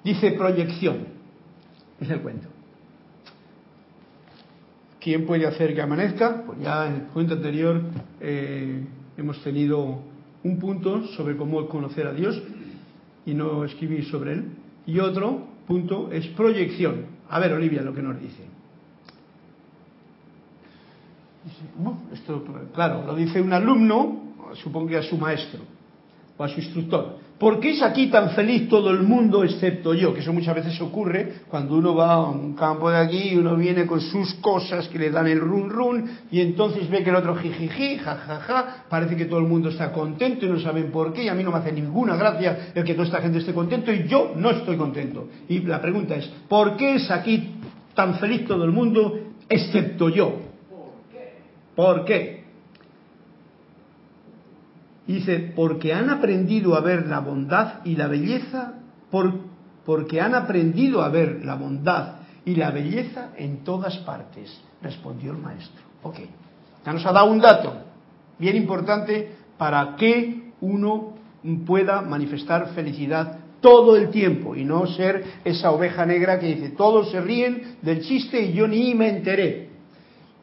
[0.04, 1.08] Dice proyección,
[2.02, 2.48] es el cuento.
[5.00, 6.44] ¿Quién puede hacer que amanezca?
[6.46, 7.82] Pues ya en el cuento anterior
[8.20, 8.86] eh,
[9.16, 10.02] hemos tenido
[10.44, 12.42] un punto sobre cómo conocer a Dios
[13.26, 14.52] y no escribir sobre él.
[14.86, 17.06] Y otro punto es proyección.
[17.30, 18.44] A ver, Olivia, lo que nos dice.
[22.14, 22.44] Esto,
[22.74, 25.62] claro, lo dice un alumno, supongo que a su maestro
[26.38, 27.20] o a su instructor.
[27.40, 30.12] ¿Por qué es aquí tan feliz todo el mundo excepto yo?
[30.12, 33.56] Que eso muchas veces ocurre cuando uno va a un campo de aquí y uno
[33.56, 37.16] viene con sus cosas que le dan el run run y entonces ve que el
[37.16, 41.26] otro jijiji, jajaja, parece que todo el mundo está contento y no saben por qué
[41.26, 43.94] y a mí no me hace ninguna gracia el que toda esta gente esté contento
[43.94, 45.28] y yo no estoy contento.
[45.48, 47.52] Y la pregunta es, ¿por qué es aquí
[47.94, 50.40] tan feliz todo el mundo excepto yo?
[51.76, 52.37] ¿Por qué?
[55.14, 58.74] Dice, porque han aprendido a ver la bondad y la belleza,
[59.10, 59.34] por,
[59.86, 65.38] porque han aprendido a ver la bondad y la belleza en todas partes, respondió el
[65.38, 65.84] maestro.
[66.04, 66.20] Ok,
[66.86, 67.74] ya nos ha dado un dato
[68.38, 71.14] bien importante para que uno
[71.66, 77.12] pueda manifestar felicidad todo el tiempo y no ser esa oveja negra que dice, todos
[77.12, 79.67] se ríen del chiste y yo ni me enteré.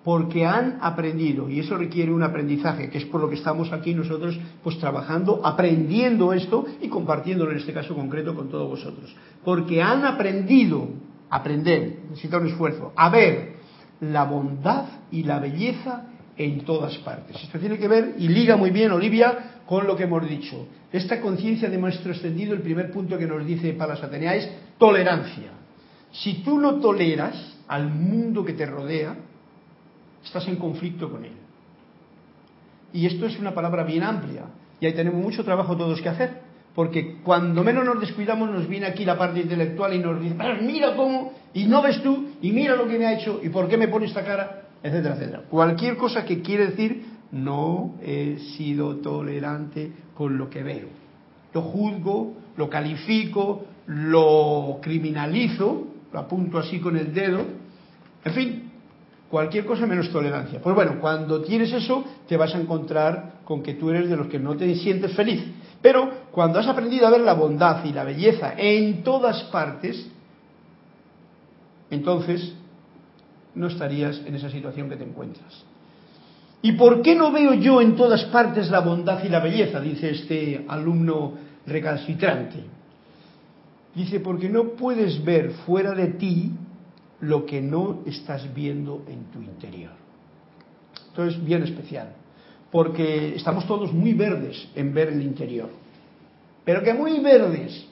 [0.05, 3.95] Porque han aprendido, y eso requiere un aprendizaje, que es por lo que estamos aquí
[3.95, 9.17] nosotros pues trabajando, aprendiendo esto y compartiéndolo en este caso concreto con todos vosotros.
[9.43, 10.91] Porque han aprendido,
[11.31, 13.55] aprender, necesita un esfuerzo, a ver
[14.01, 17.43] la bondad y la belleza en todas partes.
[17.43, 20.67] Esto tiene que ver, y liga muy bien, Olivia, con lo que hemos dicho.
[20.93, 25.51] Esta conciencia de maestro extendido, el primer punto que nos dice Palas Atenea es tolerancia.
[26.13, 29.17] Si tú no toleras al mundo que te rodea,
[30.25, 31.33] estás en conflicto con él.
[32.93, 34.45] Y esto es una palabra bien amplia.
[34.81, 36.43] Y ahí tenemos mucho trabajo todos que hacer.
[36.75, 40.97] Porque cuando menos nos descuidamos nos viene aquí la parte intelectual y nos dice, mira
[40.97, 43.77] cómo, y no ves tú, y mira lo que me ha hecho, y por qué
[43.77, 45.43] me pone esta cara, etcétera, etcétera.
[45.49, 50.89] Cualquier cosa que quiere decir, no he sido tolerante con lo que veo.
[51.53, 57.41] Lo juzgo, lo califico, lo criminalizo, lo apunto así con el dedo,
[58.25, 58.64] en fin,
[59.31, 60.61] cualquier cosa menos tolerancia.
[60.61, 64.29] Pues bueno, cuando tienes eso, te vas a encontrar con que tú eres de los
[64.29, 65.43] que no te sientes feliz.
[65.83, 70.07] Pero cuando has aprendido a ver la bondad y la belleza en todas partes,
[71.91, 72.55] entonces
[73.55, 75.65] no estarías en esa situación que te encuentras.
[76.63, 79.81] ¿Y por qué no veo yo en todas partes la bondad y la belleza?
[79.81, 81.35] Dice este alumno
[81.67, 82.65] recalcitrante.
[83.95, 86.51] Dice, porque no puedes ver fuera de ti
[87.21, 89.93] lo que no estás viendo en tu interior.
[90.95, 92.13] Esto es bien especial,
[92.71, 95.71] porque estamos todos muy verdes en ver el interior,
[96.65, 97.87] pero que muy verdes.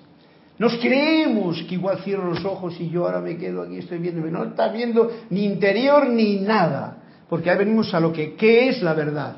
[0.59, 4.25] Nos creemos que igual cierro los ojos y yo ahora me quedo aquí, estoy viendo,
[4.27, 6.99] no estás viendo ni interior ni nada,
[7.29, 9.37] porque ahí venimos a lo que ¿qué es la verdad?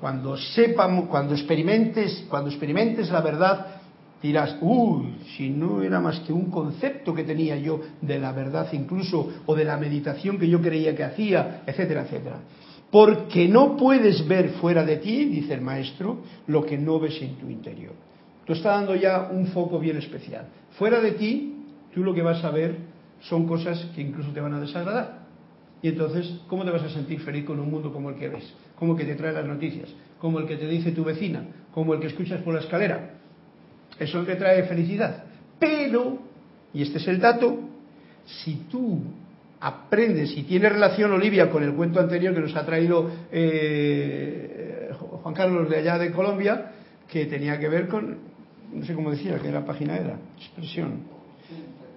[0.00, 3.75] Cuando sepamos, cuando experimentes, cuando experimentes la verdad,
[4.22, 8.68] dirás, uy, si no era más que un concepto que tenía yo de la verdad
[8.72, 12.40] incluso, o de la meditación que yo creía que hacía, etcétera, etcétera.
[12.90, 17.36] Porque no puedes ver fuera de ti, dice el maestro, lo que no ves en
[17.36, 17.92] tu interior.
[18.44, 20.46] Tú estás dando ya un foco bien especial.
[20.78, 21.54] Fuera de ti,
[21.92, 22.76] tú lo que vas a ver
[23.20, 25.26] son cosas que incluso te van a desagradar.
[25.82, 28.52] Y entonces, ¿cómo te vas a sentir feliz con un mundo como el que ves?
[28.78, 29.88] Como el que te trae las noticias,
[30.20, 33.14] como el que te dice tu vecina, como el que escuchas por la escalera.
[33.98, 35.24] Eso que trae felicidad.
[35.58, 36.18] Pero,
[36.72, 37.58] y este es el dato,
[38.26, 39.00] si tú
[39.60, 44.90] aprendes y tiene relación, Olivia, con el cuento anterior que nos ha traído eh,
[45.22, 46.72] Juan Carlos de allá de Colombia,
[47.08, 48.18] que tenía que ver con,
[48.72, 51.00] no sé cómo decía, que la página era, expresión,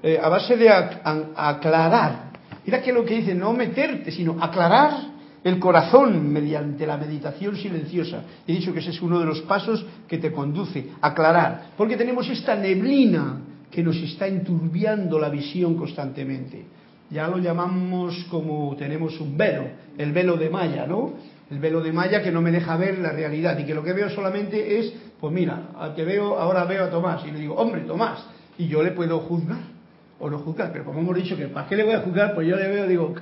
[0.02, 2.30] eh, a base de aclarar.
[2.66, 5.09] Mira que lo que dice, no meterte, sino aclarar
[5.44, 8.24] el corazón mediante la meditación silenciosa.
[8.48, 11.98] He dicho que ese es uno de los pasos que te conduce a aclarar, porque
[11.98, 16.66] tenemos esta neblina que nos está enturbiando la visión constantemente.
[17.10, 19.64] Ya lo llamamos como tenemos un velo,
[19.98, 21.14] el velo de Maya, ¿no?
[21.50, 23.94] El velo de Maya que no me deja ver la realidad y que lo que
[23.94, 27.56] veo solamente es, pues mira, al que veo, ahora veo a Tomás y le digo,
[27.56, 28.24] hombre, Tomás,
[28.58, 29.79] y yo le puedo juzgar
[30.20, 32.36] o no juzgar, pero como hemos dicho que ¿para qué le voy a juzgar?
[32.36, 33.16] Pues yo le veo, digo,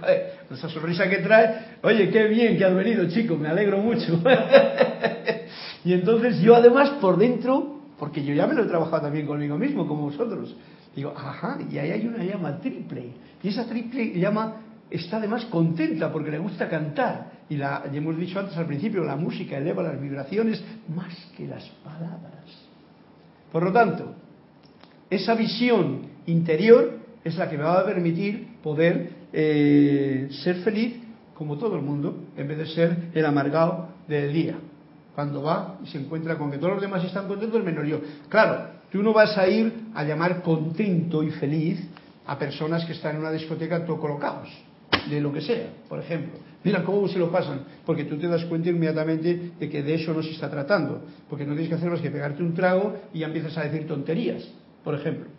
[0.52, 4.20] esa sonrisa que trae, oye, qué bien que has venido, chico, me alegro mucho.
[5.86, 9.58] y entonces yo además por dentro, porque yo ya me lo he trabajado también conmigo
[9.58, 10.56] mismo, como vosotros,
[10.96, 13.12] digo, ajá, y ahí hay una llama triple,
[13.44, 18.18] y esa triple llama está además contenta porque le gusta cantar, y la, ya hemos
[18.18, 22.44] dicho antes al principio, la música eleva las vibraciones más que las palabras.
[23.52, 24.16] Por lo tanto,
[25.10, 30.96] esa visión interior es la que me va a permitir poder eh, ser feliz
[31.34, 34.56] como todo el mundo, en vez de ser el amargado del día.
[35.14, 38.00] Cuando va y se encuentra con que todos los demás están contentos, menos yo.
[38.30, 41.80] Claro, tú no vas a ir a llamar contento y feliz
[42.26, 44.50] a personas que están en una discoteca todo colocados,
[45.10, 46.40] de lo que sea, por ejemplo.
[46.64, 50.14] Mira cómo se lo pasan, porque tú te das cuenta inmediatamente de que de eso
[50.14, 53.20] no se está tratando, porque no tienes que hacer más que pegarte un trago y
[53.20, 54.44] ya empiezas a decir tonterías,
[54.84, 55.37] por ejemplo.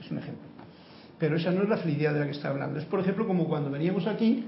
[0.00, 0.46] Es un ejemplo.
[1.18, 2.78] Pero esa no es la felicidad de la que está hablando.
[2.78, 4.44] Es, por ejemplo, como cuando veníamos aquí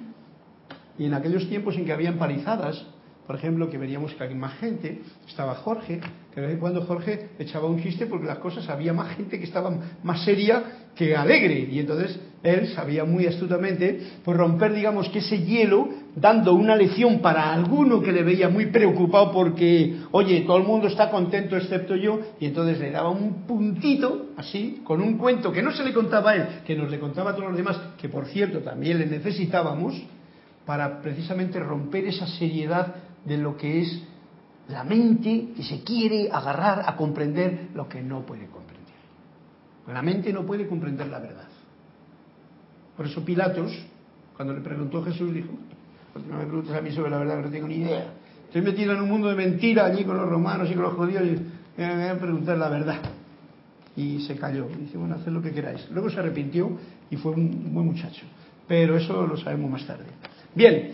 [0.98, 2.86] y en aquellos tiempos en que habían palizadas,
[3.26, 6.00] por ejemplo, que veníamos que había más gente, estaba Jorge,
[6.40, 9.70] de vez cuando Jorge echaba un chiste porque las cosas había más gente que estaba
[10.02, 11.68] más seria que alegre.
[11.70, 17.20] Y entonces él sabía muy astutamente pues romper, digamos, que ese hielo, dando una lección
[17.20, 21.96] para alguno que le veía muy preocupado porque, oye, todo el mundo está contento excepto
[21.96, 25.92] yo, y entonces le daba un puntito, así, con un cuento que no se le
[25.92, 28.98] contaba a él, que nos le contaba a todos los demás, que por cierto también
[28.98, 29.94] le necesitábamos,
[30.64, 34.02] para precisamente romper esa seriedad de lo que es
[34.68, 38.78] la mente que se quiere agarrar a comprender lo que no puede comprender.
[39.86, 41.48] La mente no puede comprender la verdad.
[42.96, 43.72] Por eso Pilatos,
[44.36, 45.48] cuando le preguntó a Jesús, dijo,
[46.12, 48.12] porque no me preguntes a mí sobre la verdad, que no tengo ni idea.
[48.44, 51.22] Estoy metido en un mundo de mentira allí con los romanos y con los judíos
[51.24, 53.00] y me voy a preguntar la verdad.
[53.96, 54.68] Y se calló.
[54.70, 55.88] Y dice, bueno, haced lo que queráis.
[55.90, 56.70] Luego se arrepintió
[57.10, 58.26] y fue un buen muchacho.
[58.66, 60.04] Pero eso lo sabemos más tarde.
[60.54, 60.92] Bien,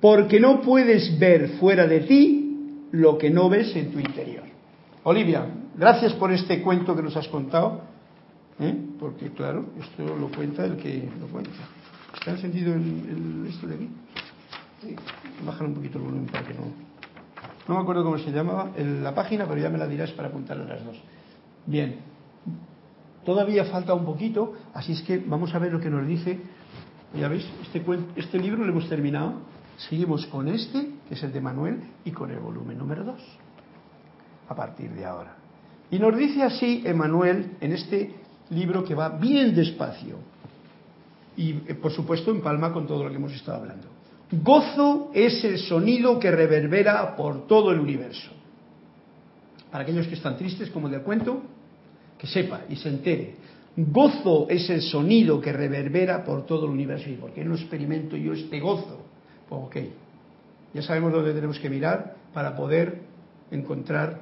[0.00, 2.39] porque no puedes ver fuera de ti
[2.92, 4.44] lo que no ves en tu interior.
[5.04, 7.82] Olivia, gracias por este cuento que nos has contado,
[8.58, 8.74] ¿eh?
[8.98, 11.50] porque claro, esto lo cuenta el que lo cuenta.
[12.14, 13.88] ¿Está encendido el, esto de aquí?
[14.82, 14.96] Sí.
[15.46, 16.90] Bajar un poquito el volumen para que no...
[17.68, 20.64] No me acuerdo cómo se llamaba la página, pero ya me la dirás para apuntarle
[20.66, 20.96] las dos.
[21.66, 21.96] Bien,
[23.24, 26.40] todavía falta un poquito, así es que vamos a ver lo que nos dice.
[27.14, 27.82] Ya veis, este,
[28.16, 29.34] este libro lo hemos terminado.
[29.88, 33.20] Seguimos con este, es el de Manuel, y con el volumen número 2,
[34.48, 35.36] a partir de ahora.
[35.90, 38.14] Y nos dice así Emanuel en este
[38.50, 40.16] libro que va bien despacio
[41.36, 43.88] y eh, por supuesto en palma con todo lo que hemos estado hablando.
[44.30, 48.30] Gozo es el sonido que reverbera por todo el universo.
[49.70, 51.42] Para aquellos que están tristes, como del cuento,
[52.16, 53.34] que sepa y se entere.
[53.76, 57.10] Gozo es el sonido que reverbera por todo el universo.
[57.10, 59.06] ¿Y por qué no experimento yo este gozo?
[59.48, 59.76] Pues ok,
[60.72, 63.00] ya sabemos dónde tenemos que mirar para poder
[63.50, 64.20] encontrar,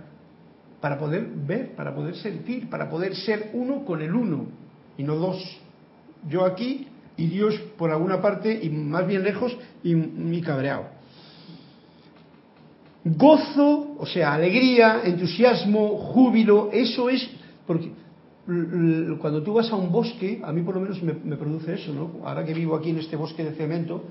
[0.80, 4.46] para poder ver, para poder sentir, para poder ser uno con el uno
[4.96, 5.42] y no dos.
[6.28, 10.86] Yo aquí y Dios por alguna parte y más bien lejos y mi cabreado.
[13.05, 17.28] Gozo, o sea, alegría, entusiasmo, júbilo, eso es
[17.66, 17.92] porque
[19.20, 22.26] cuando tú vas a un bosque, a mí por lo menos me, produce eso, ¿no?
[22.26, 24.05] Ahora que vivo aquí en este bosque de cemento,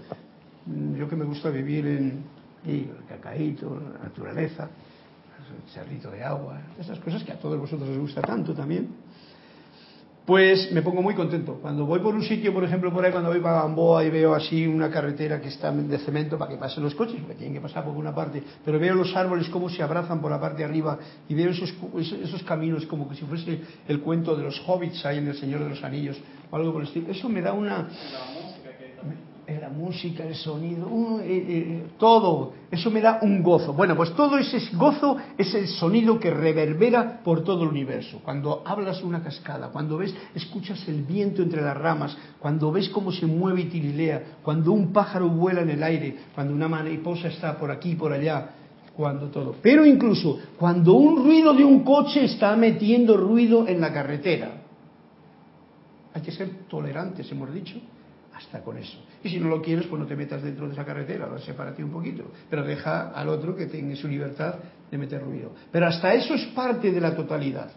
[0.98, 2.24] yo que me gusta vivir en
[2.66, 7.98] el cacaíto, la naturaleza, el cerrito de agua, esas cosas que a todos vosotros os
[7.98, 8.88] gusta tanto también
[10.28, 11.58] pues me pongo muy contento.
[11.62, 14.34] Cuando voy por un sitio, por ejemplo, por ahí, cuando voy para Gamboa y veo
[14.36, 17.62] así una carretera que está de cemento para que pasen los coches, porque tienen que
[17.62, 20.66] pasar por una parte, pero veo los árboles cómo se abrazan por la parte de
[20.66, 21.00] arriba
[21.30, 21.74] y veo esos,
[22.22, 25.64] esos caminos como que si fuese el cuento de los hobbits ahí en El Señor
[25.64, 26.18] de los Anillos
[26.52, 27.10] o algo por el estilo.
[27.10, 27.88] Eso me da una
[29.56, 33.72] la música, el sonido, eh, eh, todo, eso me da un gozo.
[33.72, 38.20] Bueno, pues todo ese gozo es el sonido que reverbera por todo el universo.
[38.26, 43.12] Cuando hablas una cascada, cuando ves, escuchas el viento entre las ramas, cuando ves cómo
[43.14, 47.58] se mueve y tirilea, cuando un pájaro vuela en el aire, cuando una mariposa está
[47.58, 48.50] por aquí y por allá,
[48.98, 49.56] cuando todo.
[49.62, 54.64] Pero incluso cuando un ruido de un coche está metiendo ruido en la carretera.
[56.14, 57.80] Hay que ser tolerantes, hemos dicho
[58.36, 58.98] hasta con eso.
[59.24, 61.92] Y si no lo quieres, pues no te metas dentro de esa carretera, sepárate un
[61.92, 64.56] poquito, pero deja al otro que tenga su libertad
[64.90, 65.54] de meter ruido.
[65.72, 67.72] Pero hasta eso es parte de la totalidad.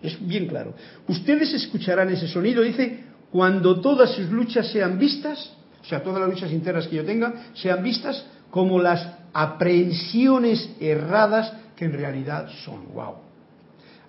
[0.00, 0.74] Es bien claro.
[1.08, 6.30] Ustedes escucharán ese sonido, dice, cuando todas sus luchas sean vistas, o sea, todas las
[6.30, 12.92] luchas internas que yo tenga, sean vistas como las aprehensiones erradas que en realidad son.
[12.94, 13.14] ¡Wow!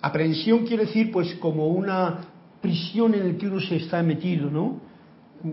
[0.00, 2.20] Aprehensión quiere decir, pues, como una
[2.60, 4.89] prisión en la que uno se está metido, ¿no?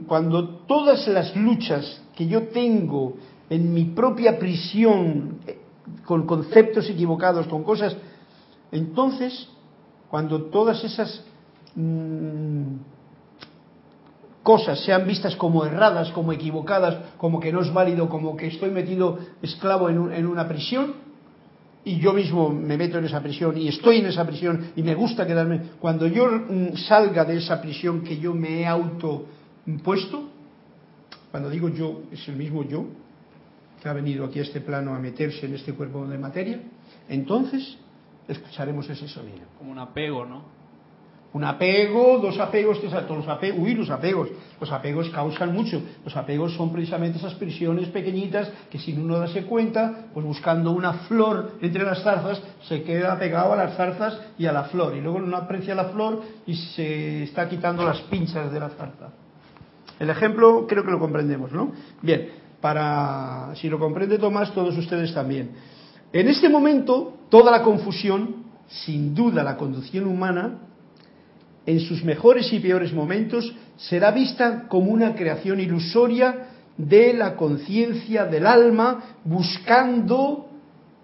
[0.08, 3.16] Cuando todas las luchas que yo tengo
[3.50, 5.60] en mi propia prisión, eh,
[6.06, 7.96] con conceptos equivocados, con cosas,
[8.72, 9.48] entonces,
[10.10, 11.24] cuando todas esas
[11.76, 12.76] mm,
[14.44, 18.72] cosas sean vistas como erradas, como equivocadas, como que no es válido, como que estoy
[18.72, 21.08] metido esclavo en, una prisión,
[21.86, 24.96] y yo mismo me meto en esa prisión y estoy en esa prisión y me
[24.96, 29.26] gusta quedarme, cuando yo mm, salga de esa prisión que yo me he auto
[29.84, 30.30] puesto,
[31.32, 32.86] cuando digo yo, es el mismo yo
[33.82, 36.60] que ha venido aquí a este plano a meterse en este cuerpo de materia,
[37.10, 37.78] entonces
[38.28, 39.46] escucharemos ese sonido.
[39.58, 40.58] Como un apego, ¿no?
[41.34, 44.30] Un apego, dos apegos, tres todos los apegos, uy, los apegos.
[44.60, 45.82] Los apegos causan mucho.
[46.04, 50.94] Los apegos son precisamente esas prisiones pequeñitas que sin uno darse cuenta, pues buscando una
[50.94, 54.96] flor entre las zarzas, se queda apegado a las zarzas y a la flor.
[54.96, 59.12] Y luego no aprecia la flor y se está quitando las pinchas de la zarza.
[60.00, 61.72] El ejemplo creo que lo comprendemos, ¿no?
[62.02, 62.30] Bien,
[62.62, 65.52] para si lo comprende Tomás, todos ustedes también.
[66.14, 70.60] En este momento, toda la confusión, sin duda la conducción humana,
[71.66, 78.26] en sus mejores y peores momentos, será vista como una creación ilusoria de la conciencia
[78.26, 80.50] del alma buscando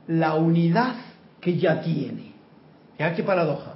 [0.08, 0.96] la unidad
[1.42, 2.34] que ya tiene.
[2.98, 3.76] Ya qué paradoja.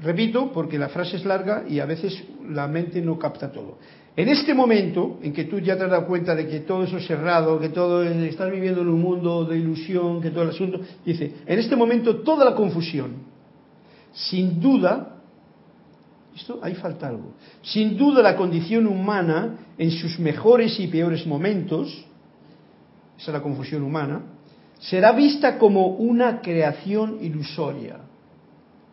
[0.00, 3.78] Repito, porque la frase es larga y a veces la mente no capta todo.
[4.16, 6.96] En este momento en que tú ya te has dado cuenta de que todo eso
[6.96, 10.80] es cerrado, que todo estás viviendo en un mundo de ilusión, que todo el asunto,
[11.04, 13.12] dice, en este momento toda la confusión,
[14.12, 15.16] sin duda,
[16.34, 17.34] Esto ahí falta algo.
[17.62, 21.88] Sin duda la condición humana, en sus mejores y peores momentos,
[23.18, 24.22] esa es la confusión humana,
[24.78, 27.98] será vista como una creación ilusoria.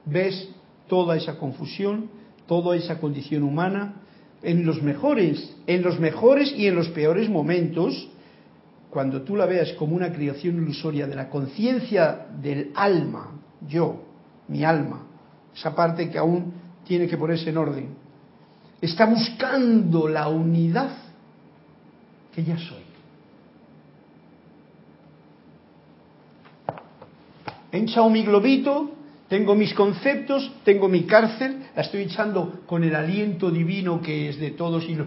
[0.05, 0.49] ¿Ves
[0.87, 2.09] toda esa confusión,
[2.47, 4.01] toda esa condición humana?
[4.41, 8.09] En los mejores, en los mejores y en los peores momentos,
[8.89, 13.31] cuando tú la veas como una creación ilusoria de la conciencia del alma,
[13.67, 14.03] yo,
[14.47, 15.03] mi alma,
[15.55, 16.53] esa parte que aún
[16.85, 17.89] tiene que ponerse en orden,
[18.79, 20.91] está buscando la unidad
[22.33, 22.83] que ya soy.
[27.71, 28.91] He echado mi globito,
[29.27, 34.39] tengo mis conceptos, tengo mi cárcel, la estoy echando con el aliento divino que es
[34.39, 34.97] de todos y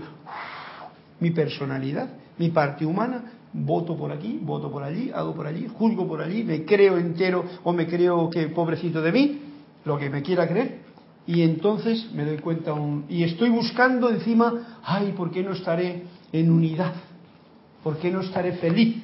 [1.21, 6.07] mi personalidad, mi parte humana, voto por aquí, voto por allí, hago por allí, juzgo
[6.07, 9.39] por allí, me creo entero o me creo que pobrecito de mí,
[9.85, 10.81] lo que me quiera creer,
[11.27, 12.75] y entonces me doy cuenta
[13.09, 16.93] y estoy buscando encima, ay, ¿por qué no estaré en unidad?
[17.83, 19.03] ¿Por qué no estaré feliz?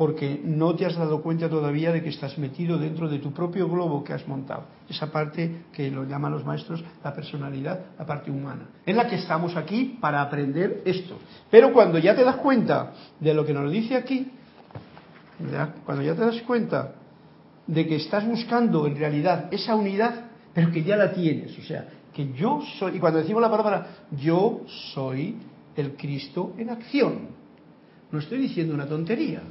[0.00, 3.68] Porque no te has dado cuenta todavía de que estás metido dentro de tu propio
[3.68, 4.64] globo que has montado.
[4.88, 8.66] Esa parte que lo llaman los maestros la personalidad, la parte humana.
[8.86, 11.18] En la que estamos aquí para aprender esto.
[11.50, 14.30] Pero cuando ya te das cuenta de lo que nos dice aquí,
[15.84, 16.94] cuando ya te das cuenta
[17.66, 21.58] de que estás buscando en realidad esa unidad, pero que ya la tienes.
[21.58, 23.86] O sea, que yo soy, y cuando decimos la palabra
[24.18, 24.62] yo
[24.94, 25.36] soy
[25.76, 27.18] el Cristo en acción,
[28.10, 29.42] no estoy diciendo una tontería.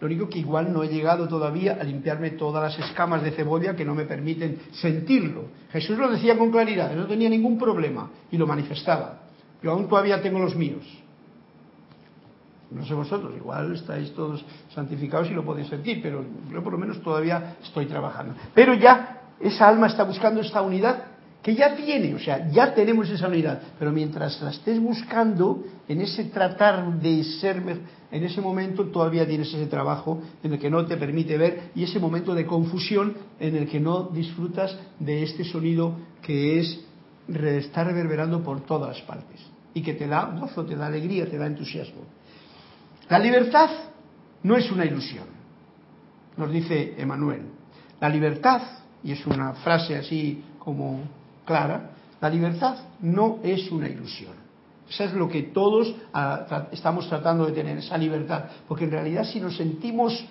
[0.00, 3.76] Lo único que igual no he llegado todavía a limpiarme todas las escamas de cebolla
[3.76, 5.44] que no me permiten sentirlo.
[5.70, 9.20] Jesús lo decía con claridad, no tenía ningún problema y lo manifestaba.
[9.62, 10.84] Yo aún todavía tengo los míos.
[12.70, 16.78] No sé vosotros, igual estáis todos santificados y lo podéis sentir, pero yo por lo
[16.78, 18.34] menos todavía estoy trabajando.
[18.52, 21.13] Pero ya esa alma está buscando esta unidad
[21.44, 26.00] que ya tiene, o sea, ya tenemos esa unidad, pero mientras la estés buscando, en
[26.00, 27.62] ese tratar de ser,
[28.10, 31.84] en ese momento todavía tienes ese trabajo en el que no te permite ver y
[31.84, 36.80] ese momento de confusión en el que no disfrutas de este sonido que es
[37.28, 39.38] estar reverberando por todas partes
[39.74, 42.04] y que te da gozo, te da alegría, te da entusiasmo.
[43.10, 43.68] La libertad
[44.44, 45.26] no es una ilusión,
[46.38, 47.42] nos dice Emanuel.
[48.00, 48.62] La libertad,
[49.02, 51.02] y es una frase así como
[51.44, 51.90] clara,
[52.20, 54.32] la libertad no es una ilusión.
[54.88, 58.44] Eso es lo que todos ah, estamos tratando de tener, esa libertad.
[58.68, 60.24] Porque en realidad si nos sentimos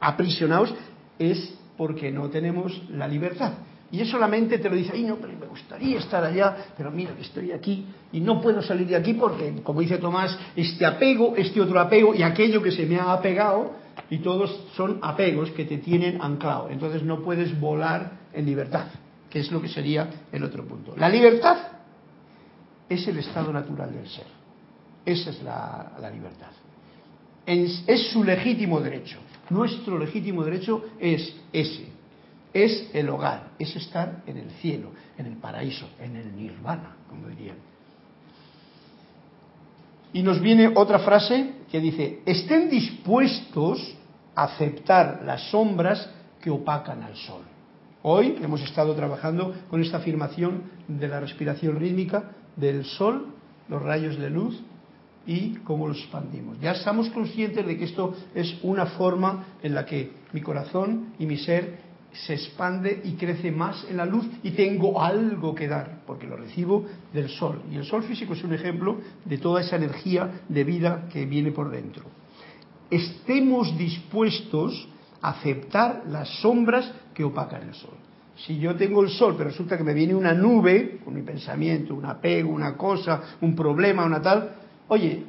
[0.00, 0.74] aprisionados
[1.18, 3.52] es porque no tenemos la libertad.
[3.90, 6.90] Y eso la mente te lo dice, ay no, pero me gustaría estar allá, pero
[6.90, 10.84] mira que estoy aquí y no puedo salir de aquí porque, como dice Tomás, este
[10.84, 13.72] apego, este otro apego y aquello que se me ha apegado,
[14.10, 16.68] y todos son apegos que te tienen anclado.
[16.70, 18.86] Entonces no puedes volar en libertad
[19.34, 20.94] que es lo que sería el otro punto.
[20.96, 21.56] La libertad
[22.88, 24.26] es el estado natural del ser.
[25.04, 26.52] Esa es la, libertad.
[27.44, 29.18] es su legítimo derecho.
[29.50, 31.88] Nuestro legítimo derecho es ese.
[32.52, 37.26] Es el hogar, es estar en el cielo, en el paraíso, en el nirvana, como
[37.26, 37.56] dirían.
[40.12, 43.96] Y nos viene otra frase que dice, estén dispuestos
[44.36, 46.08] a aceptar las sombras
[46.40, 47.42] que opacan al sol.
[48.06, 53.28] Hoy hemos estado trabajando con esta afirmación de la respiración rítmica del sol,
[53.66, 54.62] los rayos de luz
[55.26, 56.60] y cómo los expandimos.
[56.60, 61.24] Ya estamos conscientes de que esto es una forma en la que mi corazón y
[61.24, 61.78] mi ser
[62.12, 66.36] se expande y crece más en la luz y tengo algo que dar, porque lo
[66.36, 67.62] recibo del sol.
[67.72, 71.52] Y el sol físico es un ejemplo de toda esa energía de vida que viene
[71.52, 72.04] por dentro.
[72.90, 74.88] Estemos dispuestos
[75.22, 77.94] aceptar las sombras que opacan el sol.
[78.36, 81.94] Si yo tengo el sol, pero resulta que me viene una nube, con mi pensamiento,
[81.94, 84.50] un apego, una cosa, un problema, una tal,
[84.88, 85.24] oye,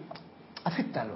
[0.63, 1.13] acéptalo.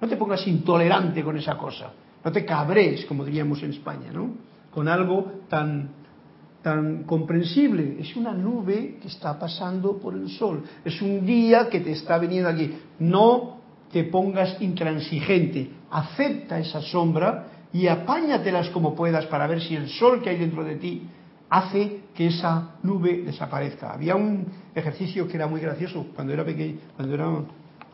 [0.00, 1.92] No te pongas intolerante con esa cosa.
[2.24, 4.30] No te cabres, como diríamos en España, ¿no?
[4.70, 5.90] Con algo tan,
[6.62, 7.96] tan comprensible.
[7.98, 10.62] Es una nube que está pasando por el sol.
[10.84, 12.72] Es un día que te está viniendo aquí.
[13.00, 13.56] No
[13.90, 15.70] te pongas intransigente.
[15.90, 20.64] Acepta esa sombra y apáñatelas como puedas para ver si el sol que hay dentro
[20.64, 21.08] de ti
[21.50, 23.92] hace que esa nube desaparezca.
[23.92, 27.28] Había un ejercicio que era muy gracioso cuando era pequeño, cuando era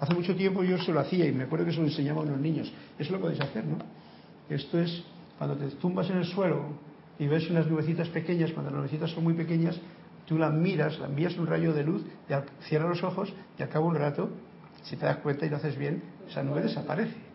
[0.00, 2.24] hace mucho tiempo yo se lo hacía y me acuerdo que se lo enseñaba a
[2.24, 2.72] unos niños.
[2.98, 3.78] Eso lo podéis hacer, ¿no?
[4.48, 5.04] Esto es
[5.38, 6.62] cuando te tumbas en el suelo
[7.18, 9.78] y ves unas nubecitas pequeñas, cuando las nubecitas son muy pequeñas,
[10.26, 12.04] tú las miras, la envías un rayo de luz,
[12.68, 14.30] cierras los ojos y al cabo un rato,
[14.82, 17.31] si te das cuenta y lo haces bien, esa nube desaparece.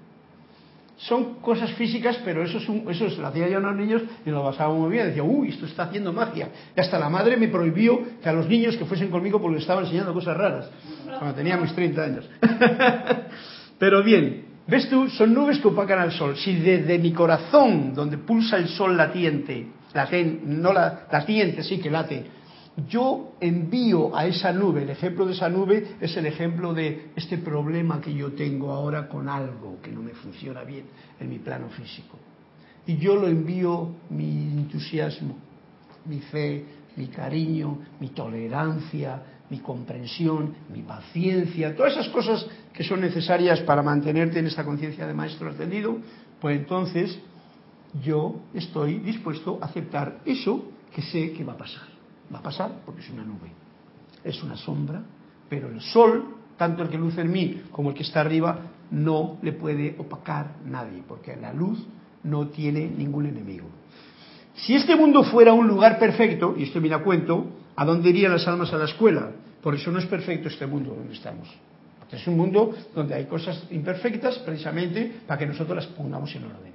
[0.98, 4.02] Son cosas físicas, pero eso, es un, eso se lo hacía yo a los niños
[4.26, 5.08] y lo pasábamos muy bien.
[5.08, 6.50] Decía, uy, esto está haciendo magia.
[6.76, 9.64] Y hasta la madre me prohibió que a los niños que fuesen conmigo porque les
[9.64, 10.70] estaba enseñando cosas raras,
[11.06, 12.30] cuando tenía mis 30 años.
[13.80, 16.36] pero bien, ves tú, son nubes que opacan al sol.
[16.36, 21.92] Si desde mi corazón, donde pulsa el sol latiente, laten, no la, latiente, sí que
[21.92, 22.26] late,
[22.86, 27.40] yo envío a esa nube, el ejemplo de esa nube es el ejemplo de este
[27.40, 30.86] problema que yo tengo ahora con algo que no me funciona bien
[31.20, 32.18] en mi plano físico.
[32.86, 35.36] Y yo lo envío mi entusiasmo,
[36.06, 36.66] mi fe,
[36.96, 43.82] mi cariño, mi tolerancia, mi comprensión, mi paciencia, todas esas cosas que son necesarias para
[43.82, 45.98] mantenerte en esta conciencia de maestro ascendido,
[46.40, 47.18] pues entonces
[48.04, 51.97] yo estoy dispuesto a aceptar eso que sé que va a pasar.
[52.34, 53.52] Va a pasar porque es una nube,
[54.24, 55.02] es una sombra,
[55.50, 58.60] pero el sol, tanto el que luce en mí como el que está arriba,
[58.92, 61.86] no le puede opacar nadie, porque la luz
[62.24, 63.68] no tiene ningún enemigo.
[64.56, 68.32] Si este mundo fuera un lugar perfecto, y esto viene a cuento, ¿a dónde irían
[68.32, 69.32] las almas a la escuela?
[69.62, 71.48] Por eso no es perfecto este mundo donde estamos.
[72.12, 76.74] Es un mundo donde hay cosas imperfectas precisamente para que nosotros las pongamos en orden.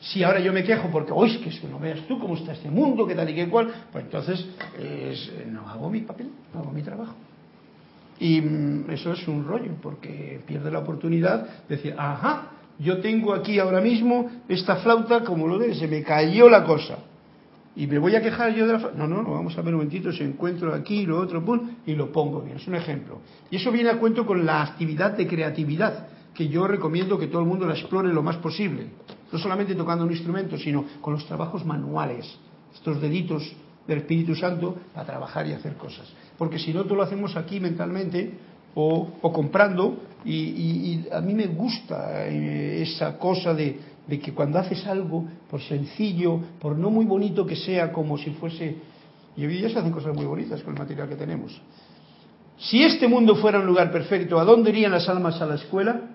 [0.00, 2.70] Si ahora yo me quejo porque, oye, es que no veas tú cómo está este
[2.70, 4.46] mundo, que tal y que cual, pues entonces
[5.50, 7.14] no hago mi papel, no hago mi trabajo.
[8.20, 13.34] Y mm, eso es un rollo, porque pierde la oportunidad de decir, ajá, yo tengo
[13.34, 16.98] aquí ahora mismo esta flauta, como lo ves, se me cayó la cosa.
[17.74, 18.98] Y me voy a quejar yo de la flauta.
[18.98, 21.94] No, no, no, vamos a ver un momentito si encuentro aquí, lo otro, pum, y
[21.94, 22.56] lo pongo bien.
[22.56, 23.20] Es un ejemplo.
[23.50, 27.42] Y eso viene a cuento con la actividad de creatividad, que yo recomiendo que todo
[27.42, 28.86] el mundo la explore lo más posible
[29.30, 32.26] no solamente tocando un instrumento, sino con los trabajos manuales,
[32.74, 33.50] estos deditos
[33.86, 36.06] del Espíritu Santo para trabajar y hacer cosas.
[36.36, 38.32] Porque si no, todo lo hacemos aquí mentalmente
[38.74, 44.86] o, comprando y, a mí me gusta eh, esa cosa de, de que cuando haces
[44.86, 48.76] algo, por sencillo, por no muy bonito que sea, como si fuese...
[49.36, 51.60] Y hoy día se hacen cosas muy bonitas con el material que tenemos.
[52.58, 56.07] Si este mundo fuera un lugar perfecto, ¿a dónde irían las almas a la escuela?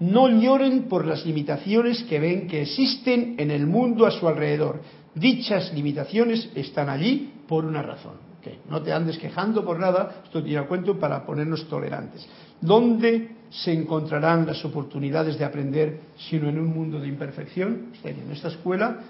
[0.00, 4.80] No lloren por las limitaciones que ven que existen en el mundo a su alrededor.
[5.14, 8.24] Dichas limitaciones están allí por una razón.
[8.68, 12.26] No te andes quejando por nada, esto a cuento para ponernos tolerantes.
[12.60, 17.92] ¿Dónde se encontrarán las oportunidades de aprender sino en un mundo de imperfección?
[18.02, 19.00] En esta escuela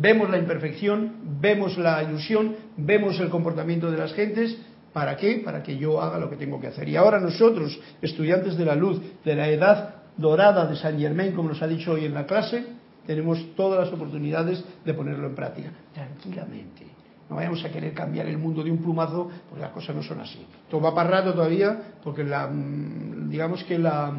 [0.00, 4.58] vemos la imperfección, vemos la ilusión, vemos el comportamiento de las gentes,
[4.92, 5.40] ¿Para qué?
[5.44, 6.88] Para que yo haga lo que tengo que hacer.
[6.88, 11.48] Y ahora nosotros, estudiantes de la luz, de la edad dorada de San Germain, como
[11.48, 12.64] nos ha dicho hoy en la clase,
[13.06, 16.86] tenemos todas las oportunidades de ponerlo en práctica, tranquilamente.
[17.28, 20.20] No vayamos a querer cambiar el mundo de un plumazo, porque las cosas no son
[20.20, 20.44] así.
[20.68, 24.12] Todo va parado todavía, porque la, mm, digamos que la,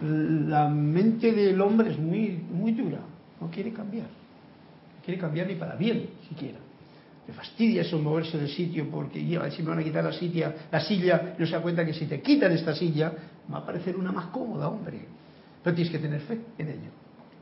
[0.00, 3.00] la mente del hombre es muy, muy dura,
[3.40, 4.06] no quiere cambiar.
[4.06, 6.58] No quiere cambiar ni para bien, siquiera.
[7.26, 10.54] Me fastidia eso moverse del sitio porque lleva, si me van a quitar la silla,
[10.70, 13.12] la silla, no se da cuenta que si te quitan esta silla,
[13.52, 15.06] va a parecer una más cómoda, hombre.
[15.62, 16.90] Pero tienes que tener fe en ello.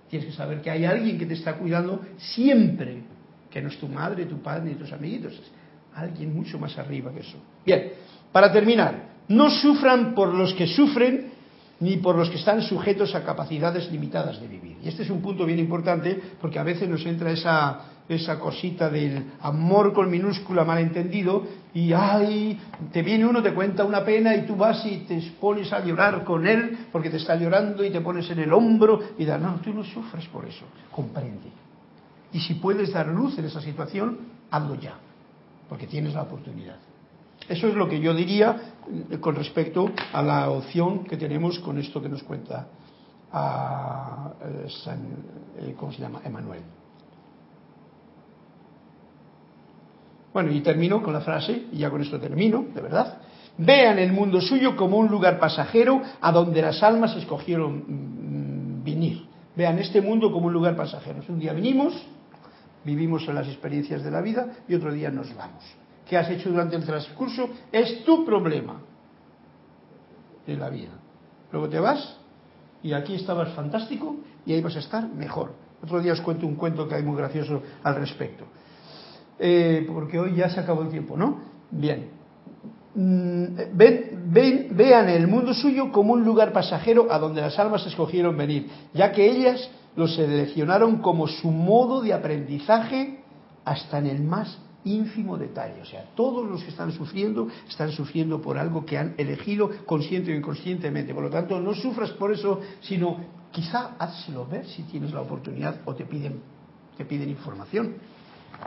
[0.09, 3.03] Tienes que saber que hay alguien que te está cuidando siempre,
[3.51, 5.51] que no es tu madre, tu padre ni tus amiguitos, es
[5.95, 7.39] alguien mucho más arriba que eso.
[7.65, 7.93] Bien,
[8.31, 11.33] para terminar, no sufran por los que sufren
[11.81, 14.77] ni por los que están sujetos a capacidades limitadas de vivir.
[14.85, 17.81] Y este es un punto bien importante porque a veces nos entra esa,
[18.15, 21.45] esa cosita del amor con minúscula malentendido
[21.75, 22.59] y ay,
[22.93, 26.25] te viene uno, te cuenta una pena y tú vas y te pones a llorar
[26.25, 29.57] con él porque te está llorando y te pones en el hombro y da, no,
[29.57, 31.51] tú no sufres por eso, comprende.
[32.33, 34.19] Y si puedes dar luz en esa situación,
[34.51, 34.95] hazlo ya,
[35.69, 36.77] porque tienes la oportunidad.
[37.49, 38.75] Eso es lo que yo diría
[39.11, 42.69] eh, con respecto a la opción que tenemos con esto que nos cuenta
[43.33, 44.67] a, eh,
[45.59, 46.21] eh, ¿cómo se llama?
[46.25, 46.63] Emanuel.
[50.33, 53.19] Bueno, y termino con la frase, y ya con esto termino, de verdad.
[53.59, 59.27] Vean el mundo suyo como un lugar pasajero a donde las almas escogieron mm, venir.
[59.55, 61.21] Vean este mundo como un lugar pasajero.
[61.29, 61.95] Un día venimos,
[62.85, 65.63] vivimos en las experiencias de la vida y otro día nos vamos.
[66.09, 67.51] ¿Qué has hecho durante el transcurso?
[67.71, 68.81] Es tu problema
[70.47, 70.93] de la vida.
[71.53, 72.17] Luego te vas
[72.83, 74.17] y aquí estabas fantástico
[74.47, 75.53] y ahí vas a estar mejor.
[75.83, 78.47] Otro día os cuento un cuento que hay muy gracioso al respecto.
[79.39, 81.41] Eh, porque hoy ya se acabó el tiempo, ¿no?
[81.71, 82.11] Bien.
[82.95, 88.37] Mm, ven, vean el mundo suyo como un lugar pasajero a donde las almas escogieron
[88.37, 93.21] venir, ya que ellas lo seleccionaron como su modo de aprendizaje
[93.65, 95.81] hasta en el más ínfimo detalle.
[95.81, 100.33] O sea, todos los que están sufriendo están sufriendo por algo que han elegido consciente
[100.33, 101.15] o inconscientemente.
[101.15, 103.17] Por lo tanto, no sufras por eso, sino
[103.51, 106.41] quizá hazlo ver si tienes la oportunidad o te piden,
[106.97, 107.95] te piden información.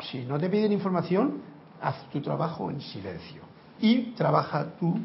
[0.02, 1.42] Si no te piden información,
[1.82, 3.42] haz tu trabajo en silencio
[3.80, 4.98] y trabaja tú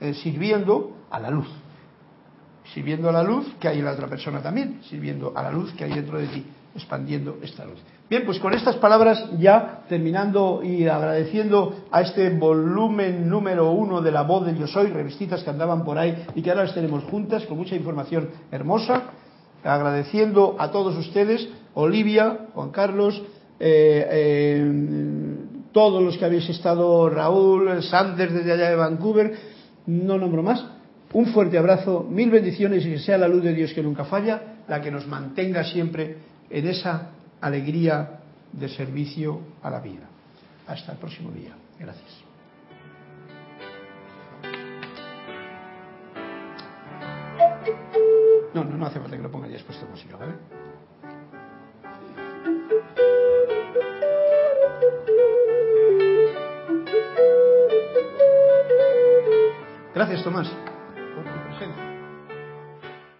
[0.00, 1.48] eh, sirviendo a la luz.
[2.72, 5.72] Sirviendo a la luz que hay en la otra persona también, sirviendo a la luz
[5.74, 7.78] que hay dentro de ti, expandiendo esta luz.
[8.08, 14.10] Bien, pues con estas palabras ya terminando y agradeciendo a este volumen número uno de
[14.10, 17.04] la voz de Yo Soy, revistitas que andaban por ahí y que ahora las tenemos
[17.04, 19.04] juntas con mucha información hermosa,
[19.62, 23.22] agradeciendo a todos ustedes, Olivia, Juan Carlos,
[23.66, 24.72] eh, eh,
[25.72, 29.34] todos los que habéis estado, Raúl, Sanders desde allá de Vancouver,
[29.86, 30.62] no nombro más,
[31.14, 34.58] un fuerte abrazo, mil bendiciones y que sea la luz de Dios que nunca falla,
[34.68, 36.18] la que nos mantenga siempre
[36.50, 38.20] en esa alegría
[38.52, 40.08] de servicio a la vida.
[40.66, 41.56] Hasta el próximo día.
[41.80, 42.22] Gracias.
[48.52, 50.63] No, no, no hace falta que lo ponga ya puesto música, ¿vale?
[59.94, 60.50] Gracias, Tomás.